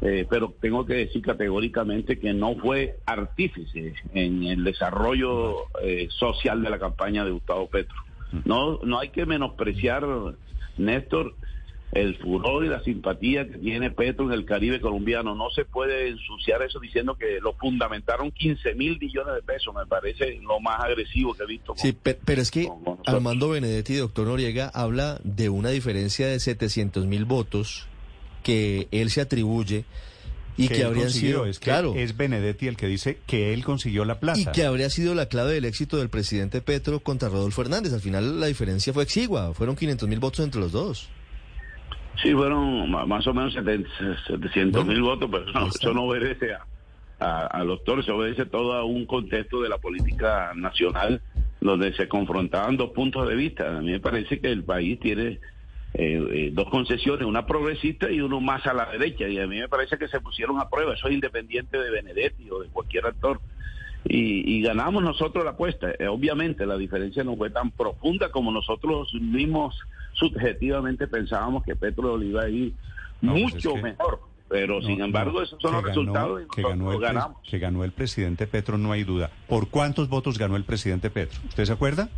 eh, 0.00 0.26
pero 0.30 0.54
tengo 0.60 0.86
que 0.86 0.94
decir 0.94 1.22
categóricamente 1.22 2.18
que 2.18 2.32
no 2.32 2.54
fue 2.56 2.98
artífice 3.04 3.94
en 4.14 4.44
el 4.44 4.62
desarrollo 4.62 5.66
eh, 5.82 6.08
social 6.10 6.62
de 6.62 6.70
la 6.70 6.78
campaña 6.78 7.24
de 7.24 7.32
Gustavo 7.32 7.68
Petro. 7.68 7.96
No, 8.44 8.78
no 8.84 9.00
hay 9.00 9.08
que 9.08 9.26
menospreciar, 9.26 10.06
Néstor, 10.76 11.34
el 11.92 12.16
furor 12.18 12.64
y 12.64 12.68
la 12.68 12.82
simpatía 12.82 13.48
que 13.48 13.58
tiene 13.58 13.90
Petro 13.90 14.26
en 14.26 14.32
el 14.32 14.44
Caribe 14.44 14.80
colombiano. 14.80 15.34
No 15.34 15.50
se 15.50 15.64
puede 15.64 16.08
ensuciar 16.08 16.62
eso 16.62 16.78
diciendo 16.78 17.16
que 17.16 17.40
lo 17.40 17.54
fundamentaron 17.54 18.30
15 18.30 18.74
mil 18.74 18.98
millones 19.00 19.34
de 19.34 19.42
pesos. 19.42 19.74
Me 19.74 19.86
parece 19.86 20.38
lo 20.42 20.60
más 20.60 20.80
agresivo 20.80 21.34
que 21.34 21.44
he 21.44 21.46
visto. 21.46 21.74
sí, 21.76 21.96
pero 22.02 22.42
es 22.42 22.50
que 22.50 22.68
Armando 23.06 23.48
Benedetti 23.48 23.96
doctor 23.96 24.26
Noriega 24.26 24.70
habla 24.74 25.18
de 25.24 25.48
una 25.48 25.70
diferencia 25.70 26.28
de 26.28 26.38
700 26.38 27.06
mil 27.06 27.24
votos 27.24 27.88
que 28.42 28.88
él 28.90 29.10
se 29.10 29.20
atribuye 29.20 29.84
y 30.58 30.68
que, 30.68 30.84
habría 30.84 31.08
sido 31.08 31.46
es 31.46 31.60
claro. 31.60 31.94
es 31.94 32.16
Benedetti 32.16 32.66
el 32.66 32.76
que 32.76 32.88
dice 32.88 33.18
que 33.26 33.54
él 33.54 33.64
consiguió 33.64 34.04
la 34.04 34.18
plaza 34.18 34.40
y 34.40 34.46
que 34.46 34.64
habría 34.64 34.90
sido 34.90 35.14
la 35.14 35.26
clave 35.26 35.52
del 35.52 35.64
éxito 35.64 35.98
del 35.98 36.08
presidente 36.08 36.60
Petro 36.60 36.98
contra 37.00 37.28
Rodolfo 37.28 37.62
Hernández. 37.62 37.92
Al 37.92 38.00
final 38.00 38.40
la 38.40 38.46
diferencia 38.46 38.92
fue 38.92 39.04
exigua. 39.04 39.54
Fueron 39.54 39.76
500 39.76 40.08
mil 40.08 40.18
votos 40.18 40.44
entre 40.44 40.60
los 40.60 40.72
dos. 40.72 41.08
Sí 42.20 42.32
fueron 42.32 42.90
más 42.90 43.26
o 43.28 43.32
menos 43.32 43.54
700 43.54 44.84
mil 44.84 45.02
votos 45.02 45.30
pero 45.30 45.68
eso 45.68 45.94
no 45.94 46.04
obedece 46.04 46.52
a, 47.20 47.46
a, 47.46 47.64
los 47.64 47.84
toros 47.84 48.04
se 48.04 48.10
obedece 48.10 48.46
todo 48.46 48.74
a 48.74 48.84
un 48.84 49.06
contexto 49.06 49.62
de 49.62 49.68
la 49.68 49.78
política 49.78 50.52
nacional 50.56 51.22
donde 51.60 51.92
se 51.94 52.08
confrontaban 52.08 52.76
dos 52.76 52.90
puntos 52.90 53.28
de 53.28 53.36
vista. 53.36 53.78
A 53.78 53.80
mí 53.80 53.92
me 53.92 54.00
parece 54.00 54.40
que 54.40 54.50
el 54.50 54.64
país 54.64 54.98
tiene 55.00 55.38
eh, 55.94 56.22
eh, 56.32 56.50
dos 56.52 56.68
concesiones, 56.68 57.26
una 57.26 57.46
progresista 57.46 58.10
y 58.10 58.20
uno 58.20 58.40
más 58.40 58.66
a 58.66 58.74
la 58.74 58.86
derecha. 58.86 59.26
Y 59.28 59.38
a 59.38 59.46
mí 59.46 59.58
me 59.58 59.68
parece 59.68 59.96
que 59.96 60.08
se 60.08 60.20
pusieron 60.20 60.60
a 60.60 60.68
prueba. 60.68 60.94
Eso 60.94 61.08
es 61.08 61.14
independiente 61.14 61.78
de 61.78 61.90
Benedetti 61.90 62.50
o 62.50 62.60
de 62.60 62.68
cualquier 62.68 63.06
actor. 63.06 63.40
Y, 64.04 64.62
ganamos 64.62 65.02
nosotros 65.02 65.44
la 65.44 65.50
apuesta. 65.52 65.90
Eh, 65.98 66.06
obviamente 66.06 66.66
la 66.66 66.76
diferencia 66.76 67.24
no 67.24 67.36
fue 67.36 67.50
tan 67.50 67.70
profunda 67.70 68.30
como 68.30 68.52
nosotros 68.52 69.12
mismos 69.14 69.78
subjetivamente 70.12 71.06
pensábamos 71.06 71.64
que 71.64 71.76
Petro 71.76 72.20
iba 72.22 72.42
a 72.42 72.48
ir 72.48 72.72
pues 73.20 73.32
mucho 73.32 73.74
mejor. 73.76 74.20
Pero 74.48 74.80
sin 74.80 75.02
embargo, 75.02 75.42
esos 75.42 75.60
son 75.60 75.72
los 75.72 75.82
resultados 75.82 76.42
que 76.54 76.62
ganó 76.62 76.92
el 76.92 77.00
ganamos. 77.00 77.38
Que 77.48 77.58
ganó 77.58 77.84
el 77.84 77.92
presidente 77.92 78.46
Petro, 78.46 78.78
no 78.78 78.92
hay 78.92 79.04
duda. 79.04 79.30
¿Por 79.46 79.68
cuántos 79.68 80.08
votos 80.08 80.38
ganó 80.38 80.56
el 80.56 80.64
presidente 80.64 81.10
Petro? 81.10 81.38
¿Usted 81.48 81.66
se 81.66 81.72
acuerda? 81.72 82.08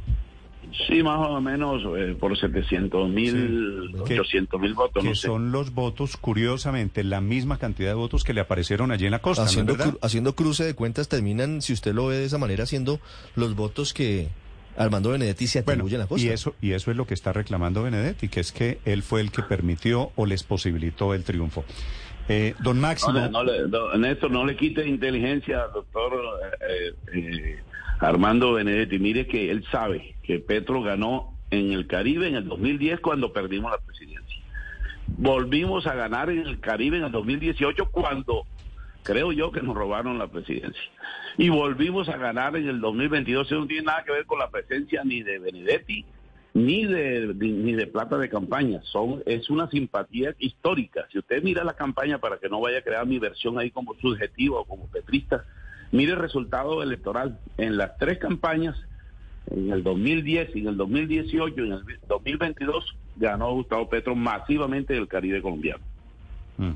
Sí, 0.86 1.02
más 1.02 1.26
o 1.28 1.40
menos 1.40 1.82
eh, 1.96 2.16
por 2.18 2.38
700 2.38 3.08
mil, 3.08 3.94
800 4.00 4.60
mil 4.60 4.74
votos. 4.74 5.02
Que 5.02 5.14
son 5.14 5.52
los 5.52 5.72
votos, 5.74 6.16
curiosamente, 6.16 7.04
la 7.04 7.20
misma 7.20 7.58
cantidad 7.58 7.90
de 7.90 7.94
votos 7.94 8.24
que 8.24 8.34
le 8.34 8.40
aparecieron 8.40 8.92
allí 8.92 9.06
en 9.06 9.10
la 9.12 9.20
costa. 9.20 9.44
Haciendo, 9.44 9.76
haciendo 10.00 10.34
cruce 10.34 10.64
de 10.64 10.74
cuentas, 10.74 11.08
terminan, 11.08 11.62
si 11.62 11.72
usted 11.72 11.94
lo 11.94 12.06
ve 12.06 12.18
de 12.18 12.24
esa 12.24 12.38
manera, 12.38 12.66
siendo 12.66 13.00
los 13.36 13.56
votos 13.56 13.92
que 13.92 14.28
Armando 14.76 15.10
Benedetti 15.10 15.46
se 15.46 15.60
atribuye 15.60 15.96
en 15.96 16.00
la 16.00 16.06
costa. 16.06 16.26
Y 16.26 16.30
eso, 16.30 16.54
y 16.60 16.72
eso 16.72 16.90
es 16.90 16.96
lo 16.96 17.06
que 17.06 17.14
está 17.14 17.32
reclamando 17.32 17.82
Benedetti, 17.82 18.28
que 18.28 18.40
es 18.40 18.52
que 18.52 18.78
él 18.84 19.02
fue 19.02 19.20
el 19.20 19.30
que 19.30 19.42
permitió 19.42 20.12
o 20.16 20.26
les 20.26 20.42
posibilitó 20.42 21.14
el 21.14 21.24
triunfo. 21.24 21.64
Eh, 22.28 22.54
don 22.60 22.80
Máximo. 22.80 23.12
No, 23.12 23.42
no, 23.42 23.98
Néstor, 23.98 24.30
no 24.30 24.46
le 24.46 24.56
quite 24.56 24.86
inteligencia 24.86 25.66
doctor 25.74 26.12
eh, 26.60 26.94
eh, 27.12 27.58
Armando 28.00 28.54
Benedetti. 28.54 28.98
Mire 28.98 29.26
que 29.26 29.50
él 29.50 29.64
sabe 29.70 30.16
que 30.22 30.38
Petro 30.38 30.82
ganó 30.82 31.34
en 31.50 31.72
el 31.72 31.86
Caribe 31.86 32.28
en 32.28 32.34
el 32.34 32.48
2010 32.48 33.00
cuando 33.00 33.32
perdimos 33.32 33.70
la 33.70 33.78
presidencia. 33.78 34.38
Volvimos 35.06 35.86
a 35.86 35.94
ganar 35.94 36.30
en 36.30 36.46
el 36.46 36.60
Caribe 36.60 36.98
en 36.98 37.04
el 37.04 37.12
2018 37.12 37.90
cuando 37.90 38.46
creo 39.02 39.32
yo 39.32 39.50
que 39.50 39.60
nos 39.60 39.74
robaron 39.74 40.18
la 40.18 40.28
presidencia. 40.28 40.82
Y 41.36 41.48
volvimos 41.48 42.08
a 42.08 42.16
ganar 42.16 42.56
en 42.56 42.68
el 42.68 42.80
2022. 42.80 43.46
Eso 43.46 43.60
no 43.60 43.66
tiene 43.66 43.84
nada 43.84 44.04
que 44.04 44.12
ver 44.12 44.26
con 44.26 44.38
la 44.38 44.50
presencia 44.50 45.02
ni 45.04 45.22
de 45.22 45.38
Benedetti 45.38 46.04
ni 46.52 46.84
de, 46.84 47.32
ni 47.34 47.72
de 47.72 47.86
plata 47.86 48.18
de 48.18 48.28
campaña. 48.28 48.80
Son, 48.84 49.22
es 49.26 49.50
una 49.50 49.68
simpatía 49.68 50.34
histórica. 50.38 51.06
Si 51.12 51.18
usted 51.18 51.42
mira 51.42 51.64
la 51.64 51.74
campaña 51.74 52.18
para 52.18 52.38
que 52.38 52.48
no 52.48 52.60
vaya 52.60 52.78
a 52.78 52.82
crear 52.82 53.06
mi 53.06 53.18
versión 53.18 53.58
ahí 53.58 53.70
como 53.70 53.94
subjetiva 53.94 54.60
o 54.60 54.64
como 54.64 54.88
petrista, 54.88 55.44
mire 55.92 56.12
el 56.12 56.18
resultado 56.18 56.82
electoral. 56.82 57.38
En 57.58 57.76
las 57.76 57.96
tres 57.98 58.18
campañas 58.18 58.76
en 59.50 59.72
el 59.72 59.82
2010, 59.82 60.56
en 60.56 60.68
el 60.68 60.76
2018 60.76 61.54
y 61.56 61.66
en 61.66 61.72
el 61.72 61.82
2022 62.08 62.96
ganó 63.16 63.52
Gustavo 63.52 63.88
Petro 63.88 64.14
masivamente 64.14 64.96
el 64.96 65.08
Caribe 65.08 65.42
colombiano. 65.42 65.82
Mm. 66.58 66.70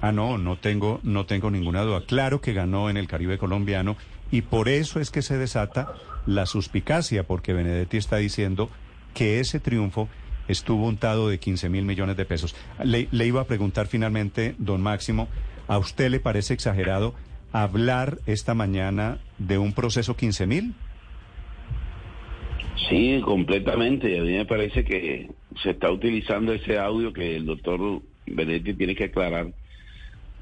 Ah, 0.00 0.12
no, 0.12 0.36
no 0.36 0.56
tengo, 0.56 1.00
no 1.04 1.26
tengo 1.26 1.50
ninguna 1.50 1.82
duda. 1.82 2.02
Claro 2.06 2.40
que 2.40 2.52
ganó 2.52 2.90
en 2.90 2.96
el 2.96 3.06
Caribe 3.06 3.38
colombiano 3.38 3.96
y 4.30 4.42
por 4.42 4.68
eso 4.68 5.00
es 5.00 5.10
que 5.10 5.22
se 5.22 5.38
desata 5.38 5.94
la 6.26 6.46
suspicacia, 6.46 7.26
porque 7.26 7.52
Benedetti 7.52 7.96
está 7.96 8.16
diciendo 8.16 8.68
que 9.14 9.40
ese 9.40 9.60
triunfo 9.60 10.08
estuvo 10.48 10.86
untado 10.86 11.28
de 11.28 11.38
15 11.38 11.68
mil 11.68 11.84
millones 11.84 12.16
de 12.16 12.24
pesos. 12.24 12.54
Le 12.82 13.26
iba 13.26 13.40
a 13.40 13.46
preguntar 13.46 13.86
finalmente, 13.86 14.54
don 14.58 14.82
Máximo, 14.82 15.28
¿a 15.68 15.78
usted 15.78 16.10
le 16.10 16.20
parece 16.20 16.54
exagerado 16.54 17.14
hablar 17.52 18.18
esta 18.26 18.54
mañana 18.54 19.18
de 19.38 19.58
un 19.58 19.72
proceso 19.72 20.16
15 20.16 20.46
mil? 20.46 20.74
Sí, 22.88 23.20
completamente. 23.24 24.18
A 24.18 24.22
mí 24.22 24.32
me 24.32 24.46
parece 24.46 24.84
que 24.84 25.30
se 25.62 25.70
está 25.70 25.90
utilizando 25.90 26.52
ese 26.52 26.78
audio 26.78 27.12
que 27.12 27.36
el 27.36 27.46
doctor 27.46 28.02
Benetti 28.26 28.74
tiene 28.74 28.94
que 28.94 29.04
aclarar 29.04 29.52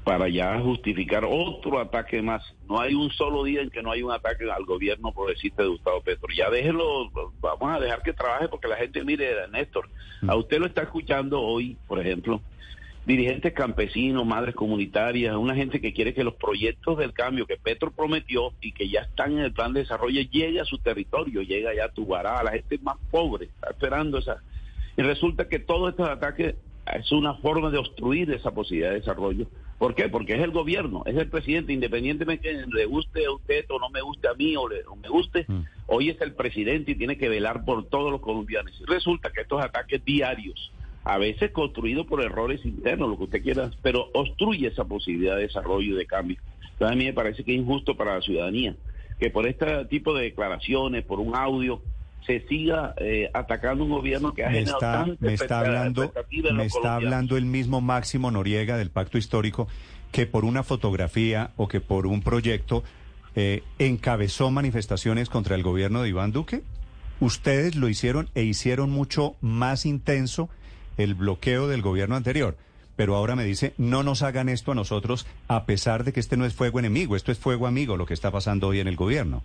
para 0.03 0.29
ya 0.29 0.59
justificar 0.59 1.25
otro 1.27 1.79
ataque 1.79 2.21
más. 2.21 2.43
No 2.69 2.79
hay 2.79 2.93
un 2.93 3.09
solo 3.09 3.43
día 3.43 3.61
en 3.61 3.71
que 3.71 3.81
no 3.81 3.91
hay 3.91 4.03
un 4.03 4.11
ataque 4.11 4.45
al 4.49 4.63
gobierno 4.63 5.11
progresista 5.11 5.63
de 5.63 5.69
Gustavo 5.69 6.01
Petro. 6.01 6.27
Ya 6.37 6.49
déjenlo, 6.51 7.09
vamos 7.41 7.75
a 7.75 7.79
dejar 7.79 8.03
que 8.03 8.13
trabaje 8.13 8.47
porque 8.47 8.67
la 8.67 8.75
gente 8.75 9.03
mire, 9.03 9.33
Néstor, 9.51 9.89
a 10.27 10.35
usted 10.35 10.59
lo 10.59 10.67
está 10.67 10.83
escuchando 10.83 11.41
hoy, 11.41 11.75
por 11.87 11.99
ejemplo, 11.99 12.39
dirigentes 13.05 13.53
campesinos, 13.53 14.25
madres 14.25 14.55
comunitarias, 14.55 15.35
una 15.35 15.55
gente 15.55 15.79
que 15.79 15.93
quiere 15.93 16.13
que 16.13 16.23
los 16.23 16.35
proyectos 16.35 16.97
del 16.97 17.13
cambio 17.13 17.45
que 17.45 17.57
Petro 17.57 17.91
prometió 17.91 18.53
y 18.61 18.71
que 18.71 18.89
ya 18.89 19.01
están 19.01 19.33
en 19.33 19.39
el 19.39 19.53
plan 19.53 19.73
de 19.73 19.81
desarrollo 19.81 20.21
llegue 20.21 20.59
a 20.59 20.65
su 20.65 20.79
territorio, 20.79 21.41
llega 21.41 21.73
ya 21.75 21.85
a 21.85 21.89
Tubará, 21.89 22.41
la 22.43 22.51
gente 22.51 22.79
más 22.79 22.97
pobre, 23.11 23.45
está 23.45 23.69
esperando 23.69 24.17
esa. 24.17 24.41
Y 24.97 25.01
resulta 25.01 25.47
que 25.47 25.59
todos 25.59 25.91
estos 25.91 26.09
ataques 26.09 26.55
es 26.93 27.11
una 27.11 27.35
forma 27.35 27.69
de 27.69 27.77
obstruir 27.77 28.31
esa 28.31 28.51
posibilidad 28.51 28.91
de 28.91 28.99
desarrollo. 28.99 29.47
¿Por 29.77 29.93
qué? 29.93 30.07
Porque 30.07 30.33
es 30.33 30.41
el 30.41 30.51
gobierno, 30.51 31.03
es 31.05 31.17
el 31.17 31.29
presidente, 31.29 31.73
independientemente 31.73 32.47
de 32.47 32.63
que 32.63 32.71
le 32.71 32.85
guste 32.85 33.25
a 33.25 33.31
usted 33.31 33.65
o 33.69 33.79
no 33.79 33.89
me 33.89 34.01
guste 34.01 34.27
a 34.27 34.33
mí 34.33 34.55
o, 34.55 34.69
le, 34.69 34.83
me 35.01 35.09
guste, 35.09 35.45
mm. 35.47 35.63
hoy 35.87 36.09
es 36.09 36.21
el 36.21 36.33
presidente 36.33 36.91
y 36.91 36.95
tiene 36.95 37.17
que 37.17 37.27
velar 37.27 37.65
por 37.65 37.85
todos 37.87 38.11
los 38.11 38.21
colombianos. 38.21 38.73
Y 38.79 38.85
resulta 38.85 39.31
que 39.31 39.41
estos 39.41 39.61
ataques 39.61 40.03
diarios, 40.05 40.71
a 41.05 41.17
veces 41.17 41.51
construidos 41.51 42.05
por 42.05 42.21
errores 42.21 42.65
internos, 42.65 43.09
lo 43.09 43.17
que 43.17 43.23
usted 43.23 43.43
quiera, 43.43 43.71
pero 43.81 44.09
obstruye 44.13 44.67
esa 44.67 44.83
posibilidad 44.83 45.35
de 45.37 45.43
desarrollo 45.43 45.93
y 45.93 45.97
de 45.97 46.05
cambio. 46.05 46.37
Entonces 46.73 46.91
a 46.91 46.95
mí 46.95 47.05
me 47.05 47.13
parece 47.13 47.43
que 47.43 47.53
es 47.53 47.59
injusto 47.61 47.95
para 47.95 48.15
la 48.15 48.21
ciudadanía 48.21 48.75
que 49.19 49.29
por 49.29 49.47
este 49.47 49.85
tipo 49.85 50.13
de 50.13 50.23
declaraciones, 50.23 51.03
por 51.05 51.19
un 51.19 51.35
audio, 51.35 51.81
se 52.25 52.45
siga 52.47 52.93
eh, 52.97 53.29
atacando 53.33 53.83
un 53.83 53.91
gobierno 53.91 54.33
que 54.33 54.43
ha 54.43 54.49
me 54.49 54.65
generado 54.65 54.79
está, 54.79 55.05
me 55.19 55.33
está 55.33 55.59
hablando 55.59 56.11
me 56.53 56.65
está 56.65 56.95
hablando 56.95 57.37
el 57.37 57.45
mismo 57.45 57.81
Máximo 57.81 58.31
Noriega 58.31 58.77
del 58.77 58.89
Pacto 58.89 59.19
Histórico 59.19 59.67
que 60.11 60.25
por 60.25 60.43
una 60.43 60.63
fotografía 60.63 61.51
o 61.55 61.67
que 61.67 61.81
por 61.81 62.07
un 62.07 62.23
proyecto 62.23 62.83
eh, 63.35 63.61
encabezó 63.77 64.49
manifestaciones 64.49 65.29
contra 65.29 65.55
el 65.55 65.61
gobierno 65.61 66.01
de 66.01 66.09
Iván 66.09 66.31
Duque. 66.31 66.63
Ustedes 67.19 67.75
lo 67.75 67.89
hicieron 67.89 68.29
e 68.33 68.43
hicieron 68.43 68.89
mucho 68.89 69.35
más 69.41 69.85
intenso 69.85 70.49
el 70.97 71.15
bloqueo 71.15 71.67
del 71.67 71.81
gobierno 71.81 72.15
anterior. 72.15 72.57
Pero 72.95 73.15
ahora 73.15 73.35
me 73.35 73.43
dice, 73.43 73.73
no 73.77 74.03
nos 74.03 74.21
hagan 74.21 74.47
esto 74.47 74.71
a 74.71 74.75
nosotros, 74.75 75.27
a 75.47 75.65
pesar 75.65 76.03
de 76.03 76.13
que 76.13 76.19
este 76.19 76.37
no 76.37 76.45
es 76.45 76.53
fuego 76.53 76.79
enemigo, 76.79 77.15
esto 77.15 77.31
es 77.31 77.39
fuego 77.39 77.67
amigo, 77.67 77.97
lo 77.97 78.05
que 78.05 78.13
está 78.13 78.31
pasando 78.31 78.67
hoy 78.69 78.79
en 78.79 78.87
el 78.87 78.95
gobierno. 78.95 79.43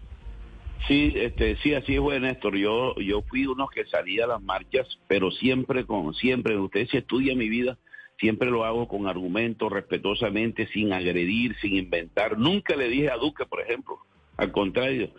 Sí, 0.87 1.13
este, 1.15 1.57
sí, 1.57 1.75
así 1.75 1.95
es, 1.95 2.01
buen 2.01 2.23
Néstor. 2.23 2.57
Yo, 2.57 2.95
yo 2.97 3.23
fui 3.23 3.47
uno 3.47 3.69
que 3.69 3.85
salía 3.87 4.25
a 4.25 4.29
las 4.29 4.43
marchas, 4.43 4.87
pero 5.09 5.31
siempre 5.31 5.85
con, 5.85 6.15
siempre, 6.15 6.57
usted 6.57 6.89
si 6.89 6.97
estudia 6.97 7.35
mi 7.35 7.49
vida, 7.49 7.77
siempre 8.19 8.51
lo 8.51 8.65
hago 8.65 8.89
con 8.89 9.07
argumentos, 9.07 9.71
respetuosamente, 9.71 10.69
sin 10.69 10.93
agredir, 10.93 11.57
sin 11.61 11.77
inventar. 11.77 12.39
Nunca 12.39 12.77
le 12.77 12.89
dije 12.89 13.11
a 13.11 13.17
Duque, 13.17 13.47
por 13.47 13.61
ejemplo, 13.61 13.99
al 14.37 14.53
contrario, 14.53 15.11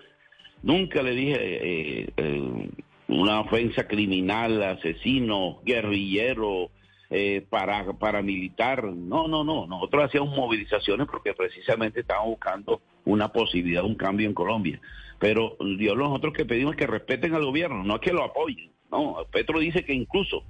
nunca 0.64 1.02
le 1.02 1.12
dije 1.12 1.38
eh, 1.40 2.10
eh, 2.18 2.70
una 3.12 3.42
ofensa 3.42 3.88
criminal, 3.88 4.64
asesino, 4.64 5.60
guerrillero, 5.64 6.70
eh, 7.10 7.46
para 7.50 7.92
paramilitar. 7.94 8.86
No, 8.86 9.28
no, 9.28 9.44
no. 9.44 9.68
Nosotros 9.68 10.06
hacíamos 10.06 10.36
movilizaciones 10.36 11.08
porque 11.08 11.34
precisamente 11.34 12.00
estábamos 12.00 12.32
buscando 12.32 12.82
una 13.04 13.28
posibilidad, 13.28 13.84
un 13.84 13.96
cambio 13.96 14.28
en 14.28 14.34
Colombia. 14.34 14.80
Pero 15.20 15.58
Dios, 15.78 15.98
nosotros 15.98 16.34
que 16.34 16.46
pedimos 16.46 16.76
que 16.76 16.88
respeten 16.88 17.36
al 17.36 17.44
gobierno, 17.44 17.84
no 17.84 17.96
es 17.96 18.02
que 18.02 18.14
lo 18.14 18.24
apoyen. 18.24 18.72
No, 18.92 19.18
Petro 19.32 19.60
dice 19.60 19.84
que 19.84 19.94
incluso 19.94 20.44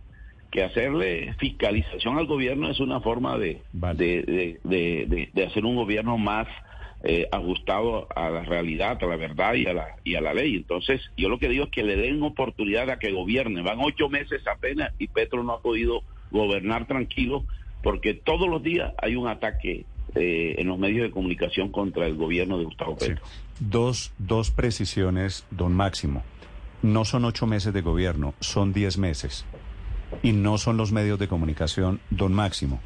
que 0.52 0.63
hacerle 0.63 1.34
fiscalización 1.39 2.17
al 2.17 2.28
gobierno 2.28 2.69
es 2.69 2.80
una 2.80 3.00
forma 3.00 3.38
de, 3.38 3.62
de, 3.74 5.45
hacer 5.47 5.65
un 5.65 5.76
gobierno 5.78 6.17
más 6.17 6.47
eh, 7.03 7.27
ajustado 7.31 8.07
a 8.15 8.29
la 8.29 8.43
realidad, 8.43 8.97
a 9.01 9.07
la 9.07 9.15
verdad 9.15 9.55
y 9.55 9.65
a 9.65 9.73
la, 9.73 9.95
y 10.03 10.15
a 10.15 10.21
la 10.21 10.33
ley. 10.33 10.55
Entonces, 10.55 11.01
yo 11.17 11.29
lo 11.29 11.39
que 11.39 11.49
digo 11.49 11.65
es 11.65 11.71
que 11.71 11.83
le 11.83 11.95
den 11.95 12.21
oportunidad 12.21 12.89
a 12.89 12.99
que 12.99 13.11
gobierne. 13.11 13.61
Van 13.61 13.79
ocho 13.81 14.07
meses 14.09 14.41
apenas 14.47 14.93
y 14.99 15.07
Petro 15.07 15.43
no 15.43 15.53
ha 15.53 15.61
podido 15.61 16.03
gobernar 16.29 16.87
tranquilo 16.87 17.43
porque 17.83 18.13
todos 18.13 18.47
los 18.47 18.61
días 18.61 18.93
hay 19.01 19.15
un 19.15 19.27
ataque 19.27 19.85
eh, 20.13 20.55
en 20.57 20.67
los 20.67 20.77
medios 20.77 21.03
de 21.03 21.11
comunicación 21.11 21.71
contra 21.71 22.05
el 22.05 22.15
gobierno 22.15 22.57
de 22.57 22.65
Gustavo 22.65 22.97
Petro. 22.97 23.23
Dos, 23.59 24.13
dos 24.17 24.51
precisiones, 24.51 25.45
don 25.51 25.73
Máximo. 25.73 26.23
No 26.81 27.05
son 27.05 27.25
ocho 27.25 27.47
meses 27.47 27.73
de 27.73 27.81
gobierno, 27.81 28.33
son 28.39 28.73
diez 28.73 28.97
meses. 28.97 29.45
Y 30.21 30.33
no 30.33 30.57
son 30.57 30.77
los 30.77 30.91
medios 30.91 31.17
de 31.17 31.27
comunicación, 31.27 32.01
don 32.09 32.33
Máximo. 32.33 32.81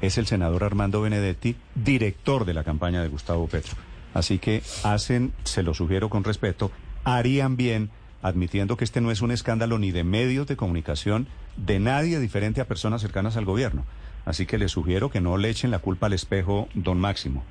Es 0.00 0.18
el 0.18 0.26
senador 0.26 0.64
Armando 0.64 1.00
Benedetti, 1.00 1.56
director 1.74 2.44
de 2.44 2.54
la 2.54 2.64
campaña 2.64 3.02
de 3.02 3.08
Gustavo 3.08 3.46
Petro. 3.48 3.74
Así 4.14 4.38
que 4.38 4.62
hacen, 4.84 5.32
se 5.44 5.62
lo 5.62 5.74
sugiero 5.74 6.08
con 6.08 6.24
respeto, 6.24 6.70
harían 7.04 7.56
bien 7.56 7.90
admitiendo 8.22 8.76
que 8.76 8.84
este 8.84 9.00
no 9.00 9.10
es 9.10 9.22
un 9.22 9.30
escándalo 9.30 9.78
ni 9.78 9.90
de 9.90 10.04
medios 10.04 10.46
de 10.46 10.56
comunicación, 10.56 11.28
de 11.56 11.78
nadie 11.78 12.18
diferente 12.18 12.60
a 12.60 12.68
personas 12.68 13.00
cercanas 13.00 13.36
al 13.36 13.44
gobierno. 13.44 13.84
Así 14.24 14.46
que 14.46 14.58
le 14.58 14.68
sugiero 14.68 15.10
que 15.10 15.20
no 15.20 15.36
le 15.36 15.50
echen 15.50 15.70
la 15.70 15.78
culpa 15.78 16.06
al 16.06 16.12
espejo, 16.12 16.68
don 16.74 17.00
Máximo. 17.00 17.44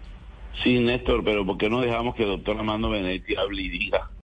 Sí, 0.63 0.79
Néstor, 0.79 1.23
pero 1.23 1.45
¿por 1.45 1.57
qué 1.57 1.69
no 1.69 1.81
dejamos 1.81 2.15
que 2.15 2.23
el 2.23 2.29
doctor 2.29 2.57
Armando 2.57 2.89
Benetti 2.89 3.35
hable 3.35 3.61
y 3.61 3.69
diga 3.69 4.09